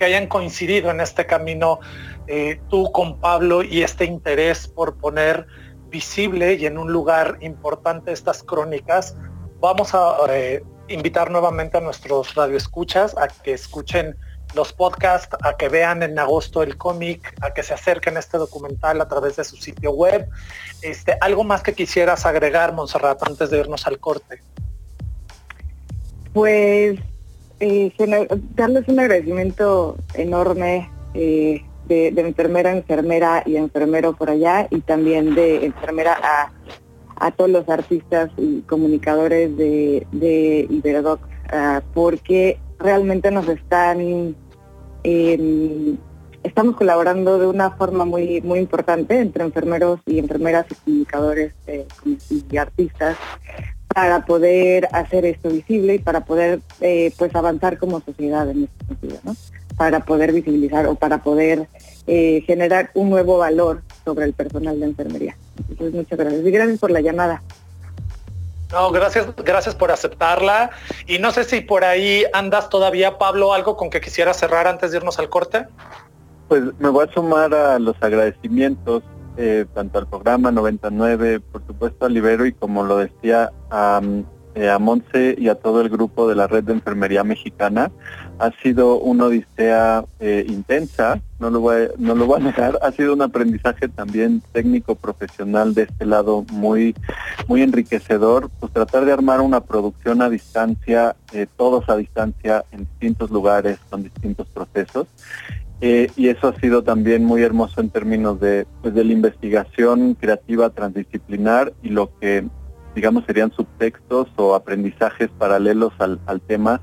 [0.00, 1.78] que hayan coincidido en este camino
[2.26, 5.46] eh, tú con Pablo y este interés por poner
[5.90, 9.14] visible y en un lugar importante estas crónicas.
[9.60, 14.16] Vamos a eh, invitar nuevamente a nuestros radioescuchas a que escuchen
[14.54, 18.38] los podcasts, a que vean en agosto el cómic, a que se acerquen a este
[18.38, 20.26] documental a través de su sitio web.
[20.80, 24.42] Este, algo más que quisieras agregar, Monserrat, antes de irnos al corte.
[26.32, 26.98] Pues
[27.60, 27.92] eh,
[28.54, 35.66] darles un agradecimiento enorme eh, de, enfermera enfermera y enfermero por allá y también de
[35.66, 36.18] enfermera
[37.16, 41.20] a, todos los artistas y comunicadores de, de Iberodoc,
[41.52, 44.34] ah, porque realmente nos están,
[45.02, 45.98] em,
[46.42, 51.86] estamos colaborando de una forma muy, muy importante entre enfermeros y enfermeras y comunicadores eh,
[52.50, 53.18] y artistas
[53.94, 58.86] para poder hacer esto visible y para poder eh, pues avanzar como sociedad en este
[58.86, 59.36] sentido, ¿no?
[59.76, 61.68] Para poder visibilizar o para poder
[62.06, 65.36] eh, generar un nuevo valor sobre el personal de enfermería.
[65.68, 66.46] Entonces, muchas gracias.
[66.46, 67.42] Y gracias por la llamada.
[68.70, 70.70] No, gracias, gracias por aceptarla.
[71.06, 74.92] Y no sé si por ahí andas todavía, Pablo, algo con que quisiera cerrar antes
[74.92, 75.66] de irnos al corte.
[76.48, 79.02] Pues me voy a sumar a los agradecimientos
[79.36, 84.00] eh, tanto al programa 99, por supuesto al Libero y como lo decía a,
[84.54, 87.90] eh, a Monse y a todo el grupo de la red de enfermería mexicana.
[88.38, 92.90] Ha sido una odisea eh, intensa, no lo, voy, no lo voy a negar, ha
[92.92, 96.94] sido un aprendizaje también técnico profesional de este lado muy,
[97.46, 101.16] muy enriquecedor, pues tratar de armar una producción a distancia,
[101.56, 105.06] todos a distancia en distintos lugares con distintos procesos
[105.80, 110.14] eh, y eso ha sido también muy hermoso en términos de, pues, de la investigación
[110.14, 112.46] creativa transdisciplinar y lo que,
[112.94, 116.82] digamos, serían subtextos o aprendizajes paralelos al, tema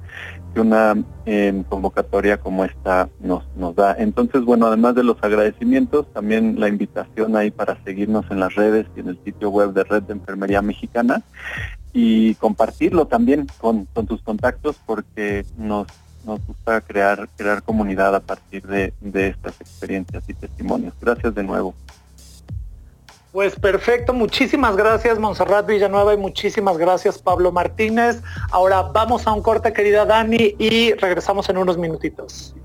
[0.54, 3.96] que una em, convocatoria como esta nos, nos da.
[4.00, 8.88] Entonces, bueno, además de los agradecimientos, también la invitación ahí para seguirnos en las redes
[8.96, 11.22] y en el sitio web de Red de Enfermería Mexicana
[11.94, 15.88] y compartirlo también con, con tus contactos porque nos
[16.28, 18.94] nos gusta crear, crear comunidad a partir de,
[19.30, 20.94] estas experiencias y testimonios.
[21.02, 21.74] Gracias de nuevo.
[23.32, 28.22] Pues perfecto, muchísimas gracias Monserrat Villanueva y muchísimas gracias Pablo Martínez.
[28.52, 32.56] Ahora vamos a un corte querida Dani y regresamos en unos minutitos.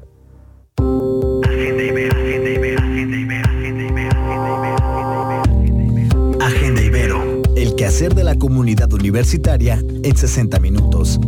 [6.41, 11.21] Agenda Ibero, el quehacer de la comunidad universitaria en 60 minutos.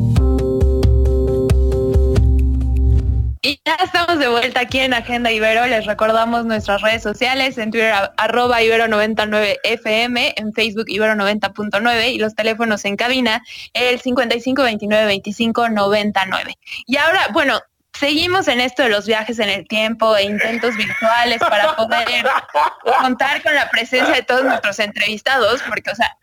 [3.44, 5.66] Y ya estamos de vuelta aquí en Agenda Ibero.
[5.66, 12.86] Les recordamos nuestras redes sociales en Twitter arroba Ibero99FM, en Facebook Ibero90.9 y los teléfonos
[12.86, 13.42] en cabina
[13.74, 16.56] el 55292599.
[16.86, 17.60] Y ahora, bueno,
[17.92, 22.26] seguimos en esto de los viajes en el tiempo e intentos virtuales para poder
[23.02, 26.16] contar con la presencia de todos nuestros entrevistados, porque, o sea,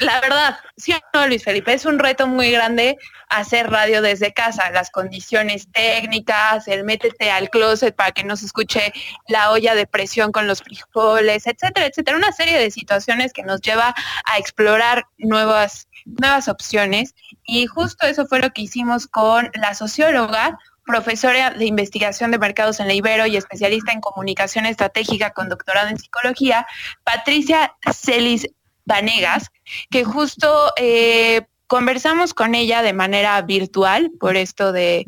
[0.00, 2.96] la verdad, sí no, Luis Felipe, es un reto muy grande
[3.28, 8.46] hacer radio desde casa, las condiciones técnicas, el métete al closet para que no se
[8.46, 8.92] escuche
[9.28, 12.16] la olla de presión con los frijoles, etcétera, etcétera.
[12.16, 17.14] Una serie de situaciones que nos lleva a explorar nuevas, nuevas opciones.
[17.44, 22.80] Y justo eso fue lo que hicimos con la socióloga profesora de investigación de mercados
[22.80, 26.66] en la Ibero y especialista en comunicación estratégica con doctorado en psicología,
[27.04, 28.48] Patricia Celis
[28.90, 29.50] Vanegas,
[29.90, 35.06] que justo eh, conversamos con ella de manera virtual por esto de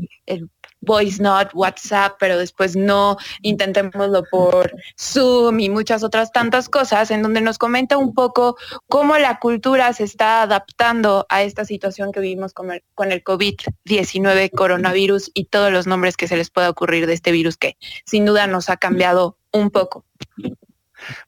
[0.82, 7.22] voice note, WhatsApp, pero después no, intentémoslo por Zoom y muchas otras tantas cosas, en
[7.22, 8.56] donde nos comenta un poco
[8.88, 13.24] cómo la cultura se está adaptando a esta situación que vivimos con el, con el
[13.24, 17.76] COVID-19, coronavirus y todos los nombres que se les pueda ocurrir de este virus que
[18.04, 20.04] sin duda nos ha cambiado un poco.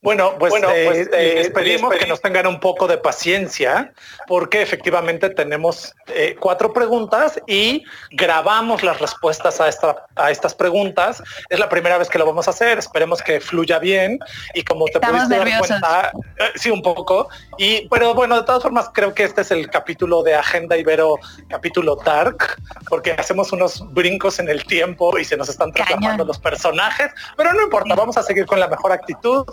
[0.02, 3.92] Bueno, pues, bueno, eh, pues eh, les pedimos que nos tengan un poco de paciencia
[4.26, 11.22] porque efectivamente tenemos eh, cuatro preguntas y grabamos las respuestas a, esta, a estas preguntas.
[11.48, 14.18] Es la primera vez que lo vamos a hacer, esperemos que fluya bien
[14.54, 16.12] y como te Estamos pudiste dar cuenta,
[16.54, 17.28] sí, un poco.
[17.58, 21.16] Y, pero bueno, de todas formas creo que este es el capítulo de Agenda Ibero,
[21.48, 22.56] capítulo Dark,
[22.88, 27.52] porque hacemos unos brincos en el tiempo y se nos están transformando los personajes, pero
[27.52, 29.44] no importa, vamos a seguir con la mejor actitud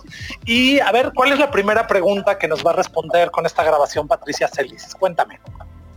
[0.45, 3.63] y a ver, ¿cuál es la primera pregunta que nos va a responder con esta
[3.63, 4.95] grabación Patricia Celis?
[4.95, 5.39] Cuéntame.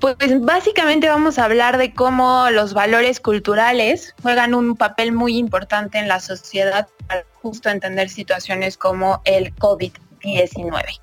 [0.00, 5.98] Pues básicamente vamos a hablar de cómo los valores culturales juegan un papel muy importante
[5.98, 11.00] en la sociedad para justo entender situaciones como el COVID-19.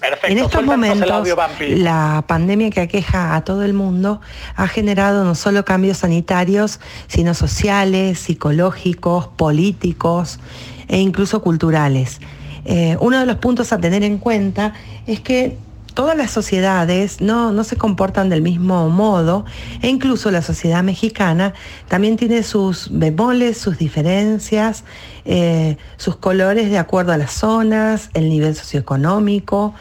[0.00, 0.26] Perfecto.
[0.28, 1.28] En estos momentos,
[1.60, 4.20] la pandemia que aqueja a todo el mundo
[4.54, 10.38] ha generado no solo cambios sanitarios, sino sociales, psicológicos, políticos
[10.86, 12.20] e incluso culturales.
[12.64, 14.74] Eh, uno de los puntos a tener en cuenta
[15.06, 15.56] es que
[15.98, 19.44] todas las sociedades no, se comportan del mismo modo
[19.82, 21.54] e incluso la sociedad mexicana
[21.88, 24.84] también tiene sus bemoles, sus diferencias,
[25.24, 29.74] eh, sus colores de acuerdo a las zonas, el nivel socioeconómico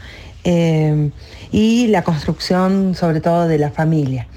[0.44, 1.12] eh,
[1.52, 4.28] y la construcción sobre todo de la familia.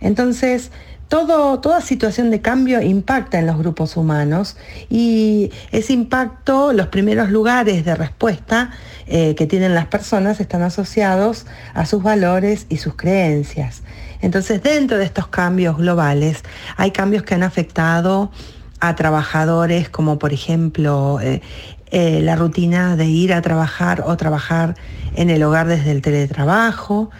[0.00, 0.70] Entonces,
[1.08, 4.58] toda situación de cambio impacta en los grupos humanos
[4.90, 8.70] y ese impacto, los primeros lugares de respuesta
[9.06, 13.82] eh, que tienen las personas están asociados a sus valores y sus creencias.
[14.20, 16.42] Entonces, dentro de estos cambios globales,
[16.76, 18.30] hay cambios que han afectado
[18.80, 21.40] a trabajadores como por ejemplo eh,
[21.90, 24.74] eh, la rutina de ir a trabajar o trabajar
[25.14, 27.10] en el hogar desde el teletrabajo,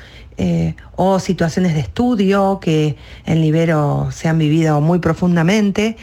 [0.97, 5.97] o situaciones de estudio que en Libero se han vivido muy profundamente,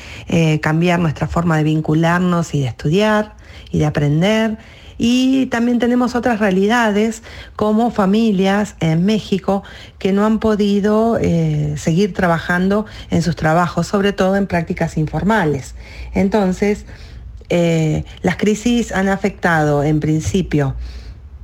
[0.61, 3.35] cambiar nuestra forma de vincularnos y de estudiar
[3.69, 4.57] y de aprender.
[4.99, 7.23] Y también tenemos otras realidades
[7.55, 9.63] como familias en México
[9.97, 15.73] que no han podido eh, seguir trabajando en sus trabajos, sobre todo en prácticas informales.
[16.13, 16.85] Entonces,
[18.21, 20.75] las crisis han afectado en principio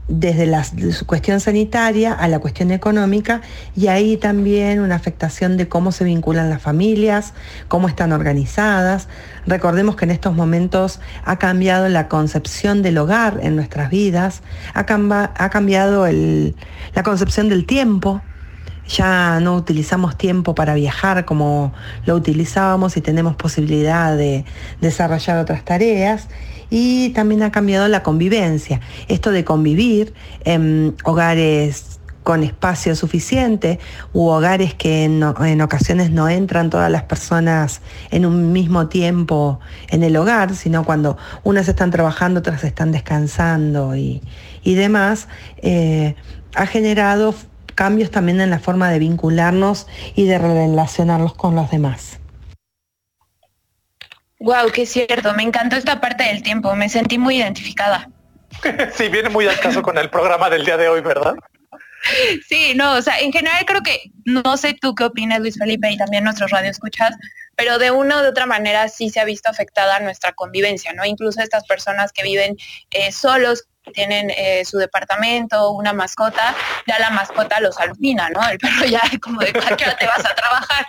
[0.08, 0.64] desde la
[1.08, 3.42] cuestión sanitaria a la cuestión económica
[3.76, 7.34] y ahí también una afectación de cómo se vinculan las familias,
[7.68, 9.08] cómo están organizadas.
[9.48, 14.42] Recordemos que en estos momentos ha cambiado la concepción del hogar en nuestras vidas,
[14.74, 18.22] ha, cambiado la concepción del tiempo.
[18.88, 21.74] Ya no utilizamos tiempo para viajar como
[22.06, 24.46] lo utilizábamos y tenemos posibilidad de
[24.82, 26.28] desarrollar otras tareas
[26.70, 28.82] y también ha cambiado la convivencia.
[29.08, 33.80] Esto de convivir en hogares con espacio suficiente
[34.12, 35.24] u hogares que en,
[35.62, 41.18] ocasiones no entran todas las personas en un mismo tiempo en el hogar, sino cuando
[41.44, 44.22] unas están trabajando, otras están descansando y,
[44.64, 46.16] demás, eh,
[46.56, 47.36] ha generado
[47.76, 52.20] cambios también en la forma de vincularnos y de relacionarnos con los demás.
[54.40, 58.10] Wow, qué cierto, me encantó esta parte del tiempo, me sentí muy identificada.
[58.94, 61.36] sí, viene muy al caso con el programa del día de hoy, ¿verdad?
[62.48, 65.90] Sí, no, o sea, en general creo que, no sé tú qué opinas Luis Felipe
[65.90, 67.16] y también nuestros radioescuchas,
[67.56, 71.06] pero de una u de otra manera sí se ha visto afectada nuestra convivencia, ¿no?
[71.06, 72.58] Incluso estas personas que viven
[72.92, 76.56] eh, solos, que tienen eh, su departamento, una mascota,
[76.88, 78.48] ya la mascota los alucina, ¿no?
[78.50, 80.86] El perro ya como de cualquiera te vas a trabajar.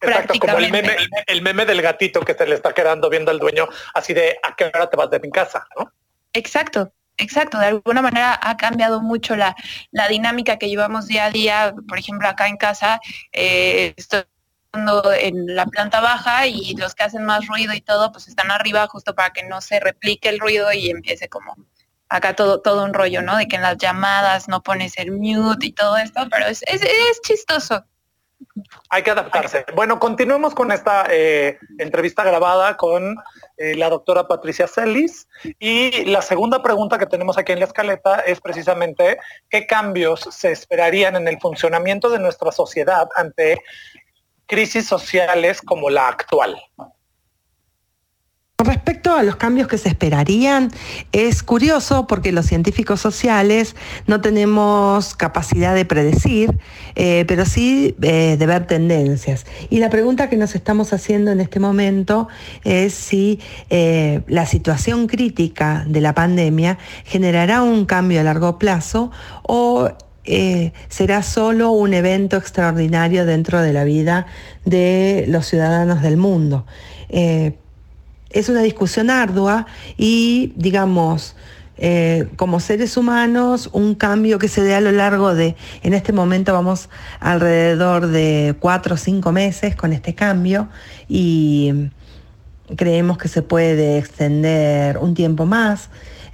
[0.00, 3.38] Exacto, como el meme, el meme del gatito que se le está quedando viendo al
[3.38, 5.92] dueño, así de a qué hora te vas de mi casa, ¿no?
[6.32, 7.58] Exacto, exacto.
[7.58, 9.56] De alguna manera ha cambiado mucho la,
[10.08, 11.74] dinámica que llevamos día a día.
[11.88, 13.00] Por ejemplo, acá en casa
[13.32, 14.22] eh, estoy
[14.72, 18.86] en la planta baja y los que hacen más ruido y todo, pues están arriba
[18.86, 21.56] justo para que no se replique el ruido y empiece como
[22.08, 23.36] acá todo, todo un rollo, ¿no?
[23.36, 27.20] De que en las llamadas no pones el mute y todo esto, pero es, es,
[27.22, 27.84] chistoso.
[28.90, 29.66] Hay que adaptarse.
[29.74, 33.16] Bueno, continuemos con esta eh, entrevista grabada con
[33.56, 35.26] eh, la doctora Patricia Celis.
[35.58, 39.18] Y la segunda pregunta que tenemos aquí en la escaleta es precisamente
[39.50, 43.60] qué cambios se esperarían en el funcionamiento de nuestra sociedad ante
[44.46, 46.56] crisis sociales como la actual.
[48.64, 50.72] Respecto a los cambios que se esperarían,
[51.12, 53.76] es curioso porque los científicos sociales
[54.08, 56.58] no tenemos capacidad de predecir,
[56.96, 59.46] eh, pero sí eh, de ver tendencias.
[59.70, 62.26] Y la pregunta que nos estamos haciendo en este momento
[62.64, 63.38] es si
[63.70, 69.12] eh, la situación crítica de la pandemia generará un cambio a largo plazo
[69.44, 69.88] o
[70.88, 74.26] será solo un evento extraordinario dentro de la vida
[74.66, 76.66] de los ciudadanos del mundo
[78.30, 79.66] es una discusión ardua
[79.96, 81.34] y, digamos,
[81.80, 86.12] eh, como seres humanos, un cambio que se dé a lo largo de, en este
[86.12, 90.68] momento vamos alrededor de cuatro o cinco meses con este cambio
[91.08, 91.90] y
[92.76, 95.88] creemos que se puede extender un tiempo más.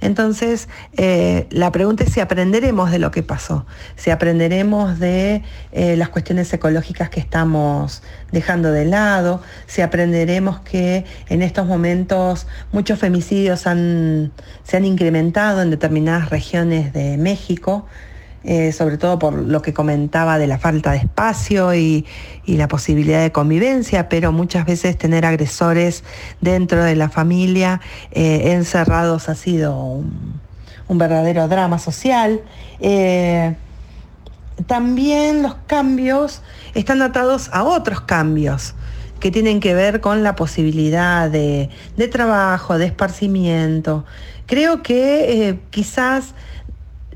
[0.05, 5.41] Entonces, eh, la pregunta es si aprenderemos de lo que pasó, si aprenderemos de
[5.71, 12.45] eh, las cuestiones ecológicas que estamos dejando de lado, si aprenderemos que en estos momentos
[12.71, 17.87] muchos femicidios se han incrementado en determinadas regiones de México,
[18.47, 22.05] eh, sobre todo por lo que comentaba de la falta de espacio y,
[22.45, 26.03] la posibilidad de convivencia, pero muchas veces tener agresores
[26.41, 27.81] dentro de la familia
[28.11, 30.39] eh, encerrados ha sido un,
[30.89, 32.41] verdadero drama social.
[32.79, 33.55] Eh,
[34.67, 36.43] también los cambios
[36.75, 38.75] están atados a otros cambios
[39.19, 41.71] que tienen que ver con la posibilidad de,
[42.11, 44.05] trabajo, de esparcimiento.
[44.45, 46.35] Creo que quizás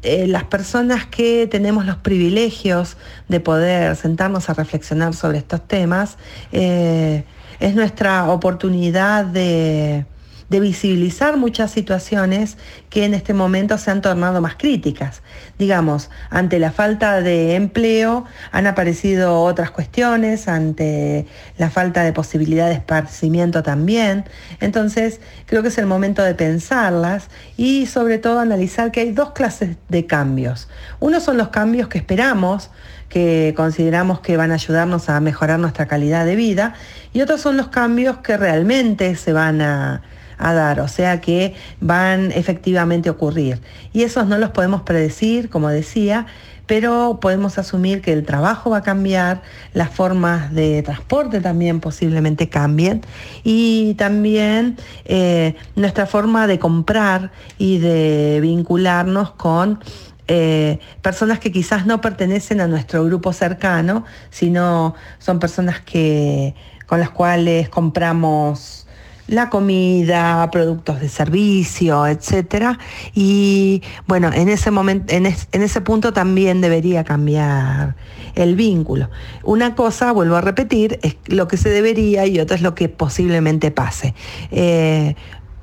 [0.03, 2.97] eh, las personas que tenemos los privilegios
[3.27, 6.17] de poder sentarnos a reflexionar sobre estos temas,
[6.51, 7.23] eh,
[7.59, 10.05] es nuestra oportunidad de,
[10.49, 12.57] de visibilizar muchas situaciones
[12.89, 15.21] que en este momento se han tornado más críticas.
[15.57, 21.27] Digamos, ante la falta de empleo han aparecido otras cuestiones, ante
[21.57, 24.25] la falta de posibilidad de esparcimiento también.
[24.59, 29.31] Entonces, creo que es el momento de pensarlas y sobre todo analizar que hay dos
[29.31, 30.67] clases de cambios.
[30.99, 32.71] Uno son los cambios que esperamos,
[33.07, 36.73] que consideramos que van a ayudarnos a mejorar nuestra calidad de vida,
[37.11, 40.01] y otros son los cambios que realmente se van a
[40.39, 43.61] a dar, o sea que van efectivamente a ocurrir.
[43.93, 46.25] Y esos no los podemos predecir, como decía,
[46.65, 49.41] pero podemos asumir que el trabajo va a cambiar,
[49.73, 53.01] las formas de transporte también posiblemente cambien
[53.43, 59.79] y también eh, nuestra forma de comprar y de vincularnos con
[60.27, 66.53] eh, personas que quizás no pertenecen a nuestro grupo cercano, sino son personas que,
[66.85, 68.85] con las cuales compramos
[69.30, 72.80] la comida, productos de servicio, etcétera.
[73.13, 77.95] Y bueno, en ese momento, en, ese punto también debería cambiar
[78.36, 79.09] el vínculo.
[79.43, 82.89] Una cosa, vuelvo a repetir, es lo que se debería y otra es lo que
[82.89, 84.15] posiblemente pase.
[84.51, 85.15] Eh,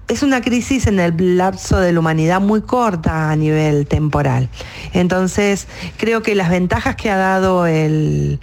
[0.08, 4.48] es una crisis en el lapso de la humanidad muy corta a nivel temporal.
[4.92, 8.38] Entonces, creo que las ventajas que ha dado el,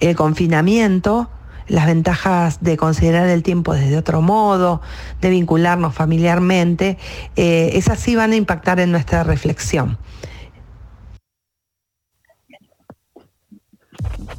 [0.00, 1.30] el confinamiento
[1.68, 4.80] las ventajas de considerar el tiempo desde otro modo,
[5.20, 6.98] de vincularnos familiarmente,
[7.36, 9.98] eh, esas sí van a impactar en nuestra reflexión.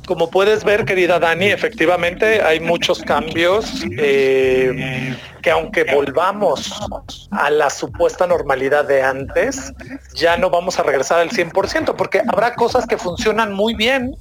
[0.05, 6.73] Como puedes ver, querida Dani, efectivamente hay muchos cambios eh, que aunque volvamos
[7.31, 9.73] a la supuesta normalidad de antes,
[10.13, 14.15] ya no vamos a regresar al 100%, porque habrá cosas que funcionan muy bien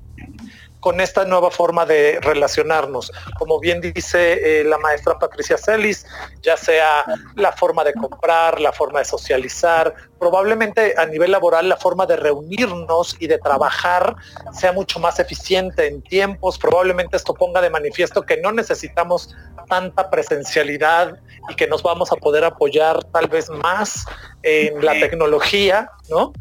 [0.86, 3.10] con esta nueva forma de relacionarnos.
[3.40, 6.06] Como bien dice eh, la maestra Patricia Celis,
[6.42, 11.76] ya sea la forma de comprar, la forma de socializar, probablemente a nivel laboral la
[11.76, 14.14] forma de reunirnos y de trabajar
[14.52, 16.56] sea mucho más eficiente en tiempos.
[16.56, 19.34] Probablemente esto ponga de manifiesto que no necesitamos
[19.68, 21.18] tanta presencialidad
[21.48, 24.06] y que nos vamos a poder apoyar tal vez más
[24.44, 26.32] en la tecnología, ¿no?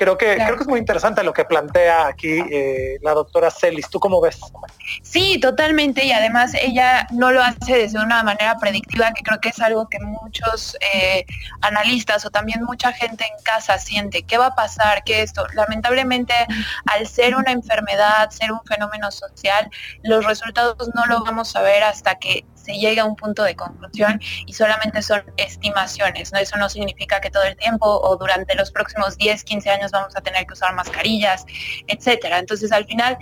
[0.00, 3.90] Creo que, creo que es muy interesante lo que plantea aquí eh, la doctora Celis.
[3.90, 4.40] ¿Tú cómo ves?
[5.02, 6.06] Sí, totalmente.
[6.06, 9.90] Y además ella no lo hace desde una manera predictiva, que creo que es algo
[9.90, 11.26] que muchos eh,
[11.60, 14.22] analistas o también mucha gente en casa siente.
[14.22, 15.04] ¿Qué va a pasar?
[15.04, 15.46] ¿Qué esto?
[15.52, 16.32] Lamentablemente,
[16.86, 19.68] al ser una enfermedad, ser un fenómeno social,
[20.02, 23.56] los resultados no lo vamos a ver hasta que se llega a un punto de
[23.56, 26.38] conclusión y solamente son estimaciones, ¿no?
[26.38, 30.16] Eso no significa que todo el tiempo o durante los próximos 10, 15 años vamos
[30.16, 31.44] a tener que usar mascarillas,
[31.88, 32.38] etcétera.
[32.38, 33.18] Entonces, al final,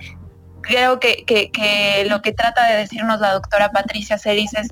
[0.60, 4.68] creo que, lo que trata de decirnos la doctora Patricia Ceris es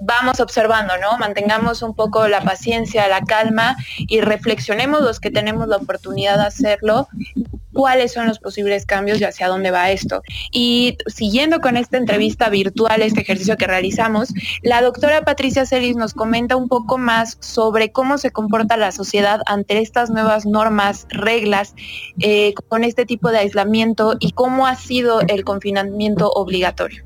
[0.00, 1.18] vamos observando, ¿no?
[1.18, 6.46] Mantengamos un poco la paciencia, la calma y reflexionemos los que tenemos la oportunidad de
[6.46, 7.08] hacerlo,
[7.72, 10.22] cuáles son los posibles cambios y hacia dónde va esto.
[10.50, 14.32] Y siguiendo con esta entrevista virtual, este ejercicio que realizamos,
[14.62, 19.40] la doctora Patricia Celis nos comenta un poco más sobre cómo se comporta la sociedad
[19.46, 21.74] ante estas nuevas normas, reglas,
[22.20, 27.02] eh, con este tipo de aislamiento y cómo ha sido el confinamiento obligatorio.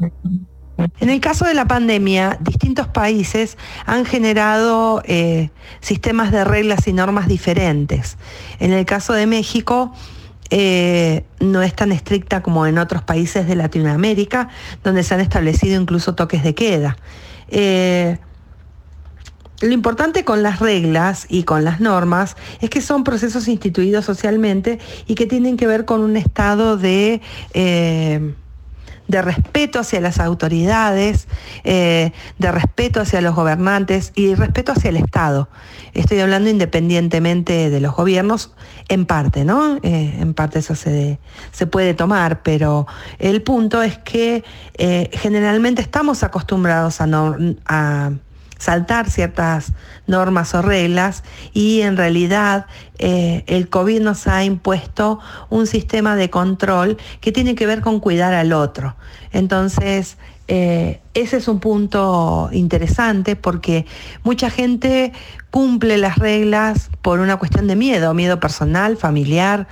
[1.00, 3.56] En el caso de la pandemia, distintos países
[3.86, 5.50] han generado eh,
[5.80, 8.16] sistemas de reglas y normas diferentes.
[8.58, 9.92] En el caso de México,
[10.50, 14.48] eh, no es tan estricta como en otros países de Latinoamérica,
[14.82, 16.96] donde se han establecido incluso toques de queda.
[17.48, 18.18] Eh,
[19.60, 24.78] lo importante con las reglas y con las normas es que son procesos instituidos socialmente
[25.06, 27.20] y que tienen que ver con un estado de
[29.10, 31.26] de respeto hacia las autoridades,
[31.64, 35.48] eh, de respeto hacia los gobernantes y respeto hacia el Estado.
[35.92, 38.52] Estoy hablando independientemente de los gobiernos,
[38.88, 39.76] en parte, ¿no?
[39.82, 41.18] Eh, en parte eso se,
[41.52, 42.86] se, puede tomar, pero
[43.18, 44.44] el punto es que
[44.78, 47.36] eh, generalmente estamos acostumbrados a,
[47.66, 48.12] a
[48.60, 49.72] saltar ciertas
[50.06, 52.66] normas o reglas y en realidad
[52.98, 58.00] eh, el COVID nos ha impuesto un sistema de control que tiene que ver con
[58.00, 58.96] cuidar al otro.
[59.32, 63.86] Entonces, eh, ese es un punto interesante porque
[64.24, 65.12] mucha gente
[65.50, 69.68] cumple las reglas por una cuestión de miedo, miedo personal, familiar,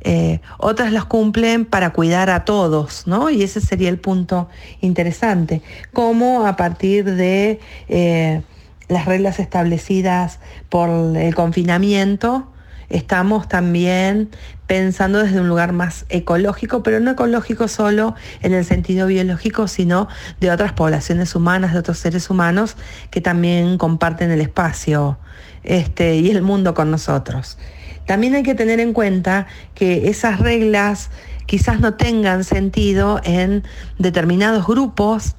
[0.00, 3.30] eh, otras las cumplen para cuidar a todos, ¿no?
[3.30, 4.48] Y ese sería el punto
[4.80, 5.62] interesante.
[5.92, 8.42] Cómo a partir de eh,
[8.88, 10.38] las reglas establecidas
[10.68, 12.48] por el confinamiento,
[12.88, 14.30] estamos también
[14.66, 20.08] pensando desde un lugar más ecológico, pero no ecológico solo en el sentido biológico, sino
[20.40, 22.76] de otras poblaciones humanas, de otros seres humanos
[23.10, 25.18] que también comparten el espacio
[25.64, 27.58] este, y el mundo con nosotros.
[28.08, 31.10] También hay que tener en cuenta que esas reglas
[31.44, 33.64] quizás no tengan sentido en
[33.98, 35.36] determinados grupos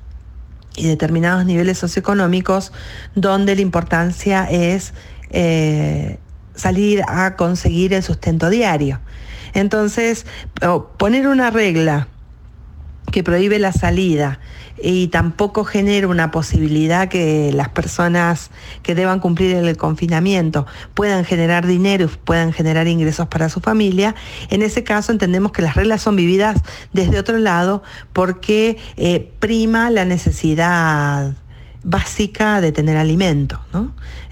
[0.76, 2.72] y determinados niveles socioeconómicos
[3.15, 4.93] donde la importancia es
[5.32, 6.20] eh,
[6.53, 8.99] salir a conseguir el sustento diario.
[9.55, 10.28] Entonces,
[10.99, 12.07] poner una regla
[13.12, 14.39] que prohíbe la salida
[14.82, 21.68] y tampoco genera una posibilidad que las personas que deban cumplir el confinamiento puedan generar
[21.68, 24.16] dinero y puedan generar ingresos para su familia,
[24.50, 26.62] en ese caso entendemos que las reglas son vividas
[26.93, 27.84] desde otro lado
[28.14, 31.34] porque eh, prima la necesidad
[31.84, 33.59] básica de tener alimento,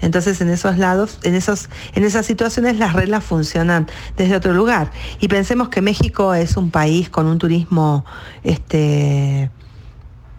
[0.00, 3.86] Entonces en esos lados, en, esos, en esas situaciones las reglas funcionan
[4.16, 4.90] desde otro lugar.
[5.20, 8.04] Y pensemos que México es un país con un turismo
[8.42, 9.50] este,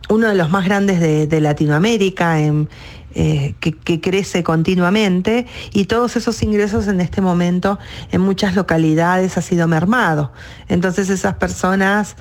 [0.10, 6.88] uno de los más grandes de, Latinoamérica, eh, que, crece continuamente y todos esos ingresos
[6.88, 7.80] en este momento
[8.12, 10.32] en muchas localidades ha sido mermado.
[10.68, 12.16] Entonces esas personas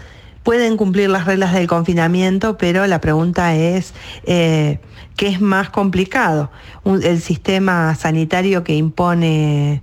[0.48, 3.92] pueden cumplir las reglas del confinamiento, pero la pregunta es,
[4.24, 4.80] eh,
[5.14, 6.50] ¿qué es más complicado?
[6.86, 9.82] ¿El sistema sanitario que impone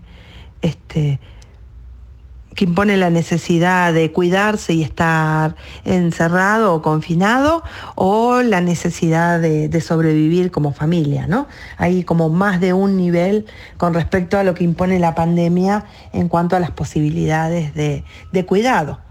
[0.64, 1.20] este,
[2.56, 7.62] que impone la necesidad de cuidarse y estar encerrado o confinado
[7.94, 11.48] o la necesidad de, sobrevivir como familia, ¿no?
[11.78, 13.46] Hay como más de un nivel
[13.78, 19.05] con respecto a lo que impone la pandemia en cuanto a las posibilidades de cuidado.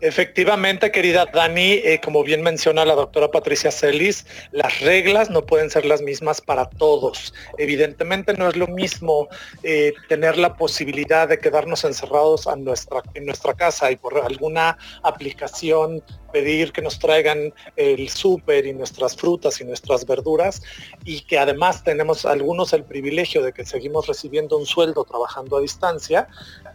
[0.00, 5.70] Efectivamente, querida Dani, eh, como bien menciona la doctora Patricia Celis, las reglas no pueden
[5.70, 7.34] ser las mismas para todos.
[7.58, 9.26] Evidentemente no es lo mismo
[9.64, 16.02] eh, tener la posibilidad de quedarnos encerrados en nuestra casa y por alguna aplicación
[16.32, 20.62] pedir que nos traigan el súper y nuestras frutas y nuestras verduras
[21.04, 25.60] y que además tenemos algunos el privilegio de que seguimos recibiendo un sueldo trabajando a
[25.60, 26.28] distancia,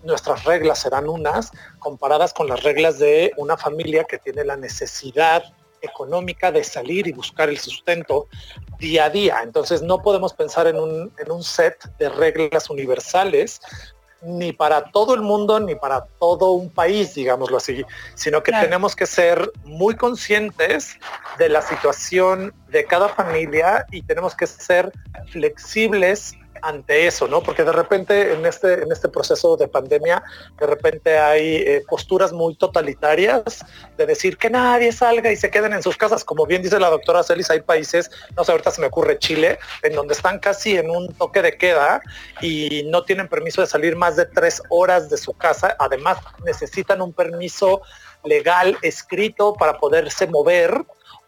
[0.03, 5.43] nuestras reglas serán unas comparadas con las reglas de una familia que tiene la necesidad
[5.81, 8.27] económica de salir y buscar el sustento
[8.79, 9.41] día a día.
[9.43, 13.61] Entonces no podemos pensar en un, en un set de reglas universales
[14.25, 17.83] ni para todo el mundo ni para todo un país, digámoslo así,
[18.15, 20.97] sino que tenemos que ser muy conscientes
[21.37, 24.91] de la situación de cada familia y tenemos que ser
[25.31, 27.43] flexibles ante eso, ¿no?
[27.43, 30.23] Porque de repente en este, en este proceso de pandemia,
[30.59, 33.65] de repente hay eh, posturas muy totalitarias
[33.97, 36.23] de decir que nadie salga y se queden en sus casas.
[36.23, 39.59] Como bien dice la doctora Celis, hay países, no sé, ahorita se me ocurre Chile,
[39.83, 42.01] en donde están casi en un toque de queda
[42.41, 45.75] y no tienen permiso de salir más de tres horas de su casa.
[45.79, 47.81] Además, necesitan un permiso
[48.23, 50.85] legal escrito para poderse mover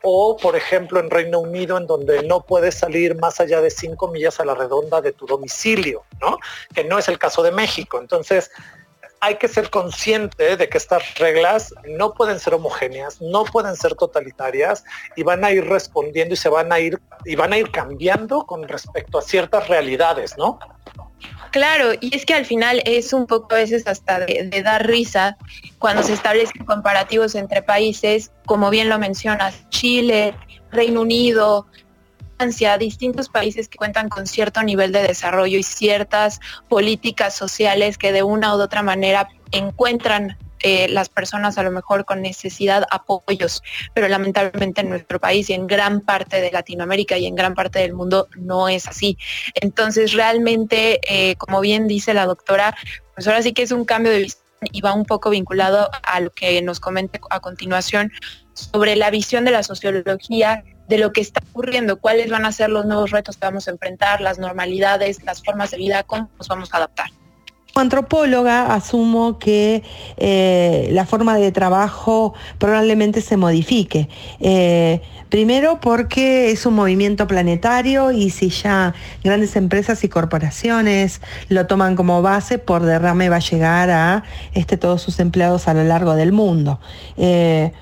[0.07, 4.07] o por ejemplo en Reino Unido en donde no puedes salir más allá de cinco
[4.07, 6.37] millas a la redonda de tu domicilio, ¿no?
[6.75, 7.99] Que no es el caso de México.
[7.99, 8.51] Entonces,
[9.19, 13.95] hay que ser consciente de que estas reglas no pueden ser homogéneas, no pueden ser
[13.95, 14.83] totalitarias
[15.15, 18.45] y van a ir respondiendo y se van a ir y van a ir cambiando
[18.45, 20.59] con respecto a ciertas realidades, ¿no?
[21.55, 25.37] Claro, y es que al final es un poco a veces hasta de, dar risa
[25.79, 30.35] cuando se establecen comparativos entre países, como bien lo mencionas, Chile,
[30.69, 31.65] Reino Unido,
[32.35, 38.11] Francia, distintos países que cuentan con cierto nivel de desarrollo y ciertas políticas sociales que
[38.11, 40.37] de una u otra manera encuentran
[40.67, 43.61] eh, las personas a lo mejor con necesidad apoyos,
[43.93, 47.77] pero lamentablemente en nuestro país y en gran parte de Latinoamérica y en gran parte
[47.77, 49.15] del mundo no es así.
[49.53, 52.75] Entonces realmente, eh, como bien dice la doctora,
[53.13, 54.41] pues ahora sí que es un cambio de visión
[54.71, 58.11] y va un poco vinculado a lo que nos comente a continuación
[58.53, 62.71] sobre la visión de la sociología de lo que está ocurriendo, cuáles van a ser
[62.71, 66.47] los nuevos retos que vamos a enfrentar, las normalidades, las formas de vida, cómo nos
[66.47, 67.11] vamos a adaptar.
[67.75, 69.83] Como antropóloga asumo que
[70.15, 74.07] eh, la forma de trabajo probablemente se modifique.
[74.39, 78.93] Eh, primero porque es un movimiento planetario y si ya
[79.25, 81.19] grandes empresas y corporaciones
[81.49, 84.23] lo toman como base, por derrame va a llegar a
[84.53, 86.79] este, todos sus empleados a lo largo del mundo.
[87.17, 87.73] Eh,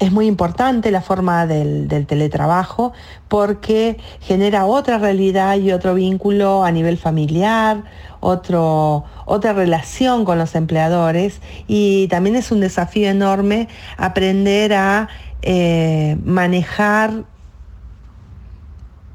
[0.00, 2.92] es muy importante la forma del, teletrabajo
[3.28, 7.84] porque genera otra realidad y otro vínculo a nivel familiar,
[8.20, 15.08] otra relación con los empleadores y también es un desafío enorme aprender a
[15.42, 17.24] eh, manejar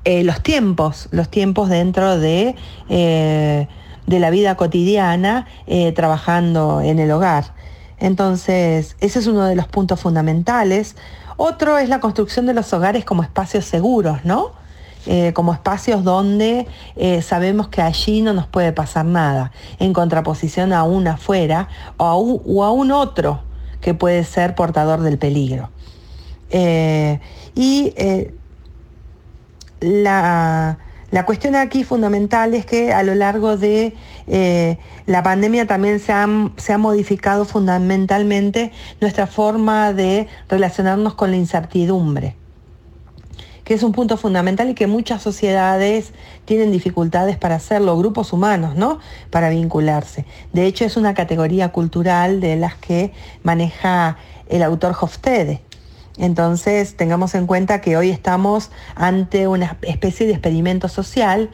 [0.03, 2.55] eh, los tiempos, los tiempos dentro de,
[2.89, 3.67] eh,
[4.05, 5.47] de la vida cotidiana
[5.95, 7.55] trabajando en el hogar.
[7.99, 10.95] Entonces, ese es uno de los puntos fundamentales.
[11.37, 14.51] Otro es la construcción de los hogares como espacios seguros, ¿no?
[15.07, 16.65] Eh, como espacios donde
[16.95, 21.67] eh, sabemos que allí no nos puede pasar nada, en contraposición a un afuera
[21.97, 23.41] o a un, otro
[23.81, 25.69] que puede ser portador del peligro.
[26.49, 27.19] Eh,
[27.53, 27.93] y
[29.79, 30.79] la,
[31.11, 33.93] la cuestión aquí fundamental es que a lo largo de
[34.27, 42.35] eh, la pandemia también se ha, modificado fundamentalmente nuestra forma de relacionarnos con la incertidumbre
[43.63, 46.13] que es un punto fundamental y que muchas sociedades
[46.45, 48.99] tienen dificultades para hacerlo, grupos humanos, ¿no?
[49.31, 50.23] Para vincularse.
[50.53, 53.11] De hecho, es una categoría cultural de las que
[53.41, 54.17] maneja
[54.49, 55.63] el autor Hofstede.
[56.19, 61.49] Entonces, tengamos en cuenta que hoy estamos ante una especie de experimento social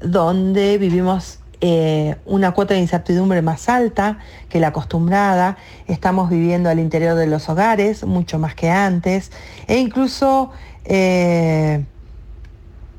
[0.00, 6.78] donde vivimos eh, una cuota de incertidumbre más alta que la acostumbrada, estamos viviendo al
[6.78, 9.32] interior de los hogares mucho más que antes
[9.66, 10.50] e incluso
[10.84, 11.84] eh,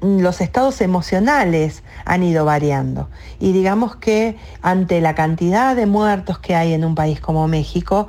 [0.01, 3.09] los estados emocionales han ido variando.
[3.39, 8.07] Y digamos que ante la cantidad de muertos que hay en un país como México,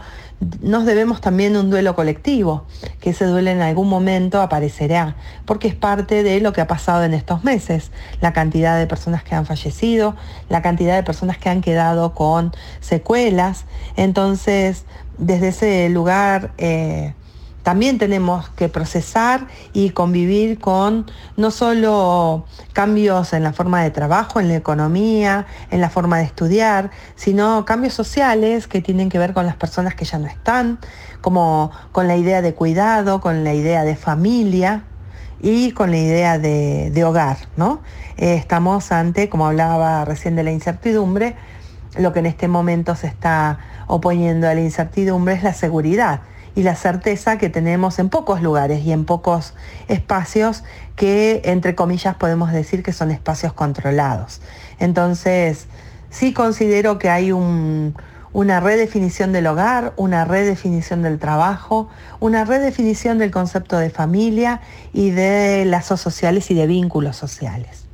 [0.60, 2.64] nos debemos también un duelo colectivo,
[3.00, 7.04] que ese duelo en algún momento aparecerá, porque es parte de lo que ha pasado
[7.04, 10.14] en estos meses, la cantidad de personas que han fallecido,
[10.48, 13.64] la cantidad de personas que han quedado con secuelas.
[13.96, 14.84] Entonces,
[15.18, 16.52] desde ese lugar...
[16.58, 17.14] Eh,
[17.62, 24.40] también tenemos que procesar y convivir con no solo cambios en la forma de trabajo,
[24.40, 29.34] en la economía, en la forma de estudiar, sino cambios sociales que tienen que ver
[29.34, 30.78] con las personas que ya no están,
[31.20, 34.84] como con la idea de cuidado, con la idea de familia
[35.40, 37.36] y con la idea de, hogar.
[37.56, 37.82] ¿no?
[38.16, 41.36] Eh, estamos ante, como hablaba recién de la incertidumbre,
[41.98, 46.20] lo que en este momento se está oponiendo a la incertidumbre es la seguridad
[46.54, 49.54] y la certeza que tenemos en pocos lugares y en pocos
[49.88, 50.64] espacios
[50.96, 54.40] que, entre comillas, podemos decir que son espacios controlados.
[54.78, 55.66] Entonces,
[56.10, 61.88] sí considero que hay una redefinición del hogar, una redefinición del trabajo,
[62.20, 64.60] una redefinición del concepto de familia
[64.92, 67.87] y de lazos sociales y de vínculos sociales.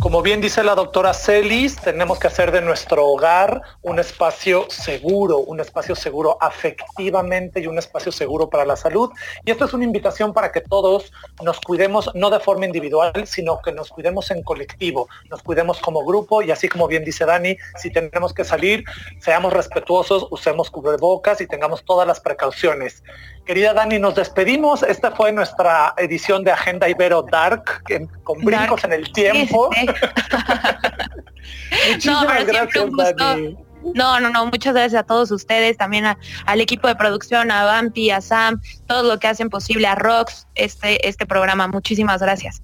[0.00, 5.38] Como bien dice la doctora Celis, tenemos que hacer de nuestro hogar un espacio seguro,
[5.38, 9.10] un espacio seguro afectivamente y un espacio seguro para la salud.
[9.44, 13.60] Y esto es una invitación para que todos nos cuidemos, no de forma individual, sino
[13.60, 17.56] que nos cuidemos en colectivo, nos cuidemos como grupo y así como bien dice Dani,
[17.76, 18.84] si tenemos que salir,
[19.18, 23.02] seamos respetuosos, usemos cubrebocas y tengamos todas las precauciones.
[23.48, 24.82] Querida Dani, nos despedimos.
[24.82, 27.82] Esta fue nuestra edición de Agenda Ibero Dark,
[28.22, 29.70] con brincos en el tiempo.
[31.90, 33.56] Muchísimas gracias, Dani.
[33.94, 36.04] No, no, no, muchas gracias a todos ustedes, también
[36.44, 40.46] al equipo de producción, a Bampi, a Sam, todo lo que hacen posible, a Rox,
[40.54, 41.68] este, este programa.
[41.68, 42.60] Muchísimas gracias.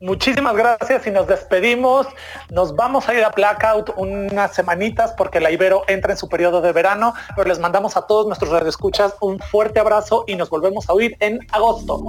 [0.00, 2.06] Muchísimas gracias y nos despedimos.
[2.50, 6.60] Nos vamos a ir a Blackout unas semanitas porque la Ibero entra en su periodo
[6.60, 10.90] de verano, pero les mandamos a todos nuestros radioescuchas un fuerte abrazo y nos volvemos
[10.90, 12.04] a oír en agosto.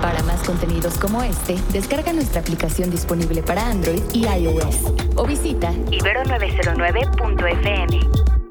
[0.00, 5.72] Para más contenidos como este, descarga nuestra aplicación disponible para Android y iOS o visita
[5.72, 8.41] ibero909.fm.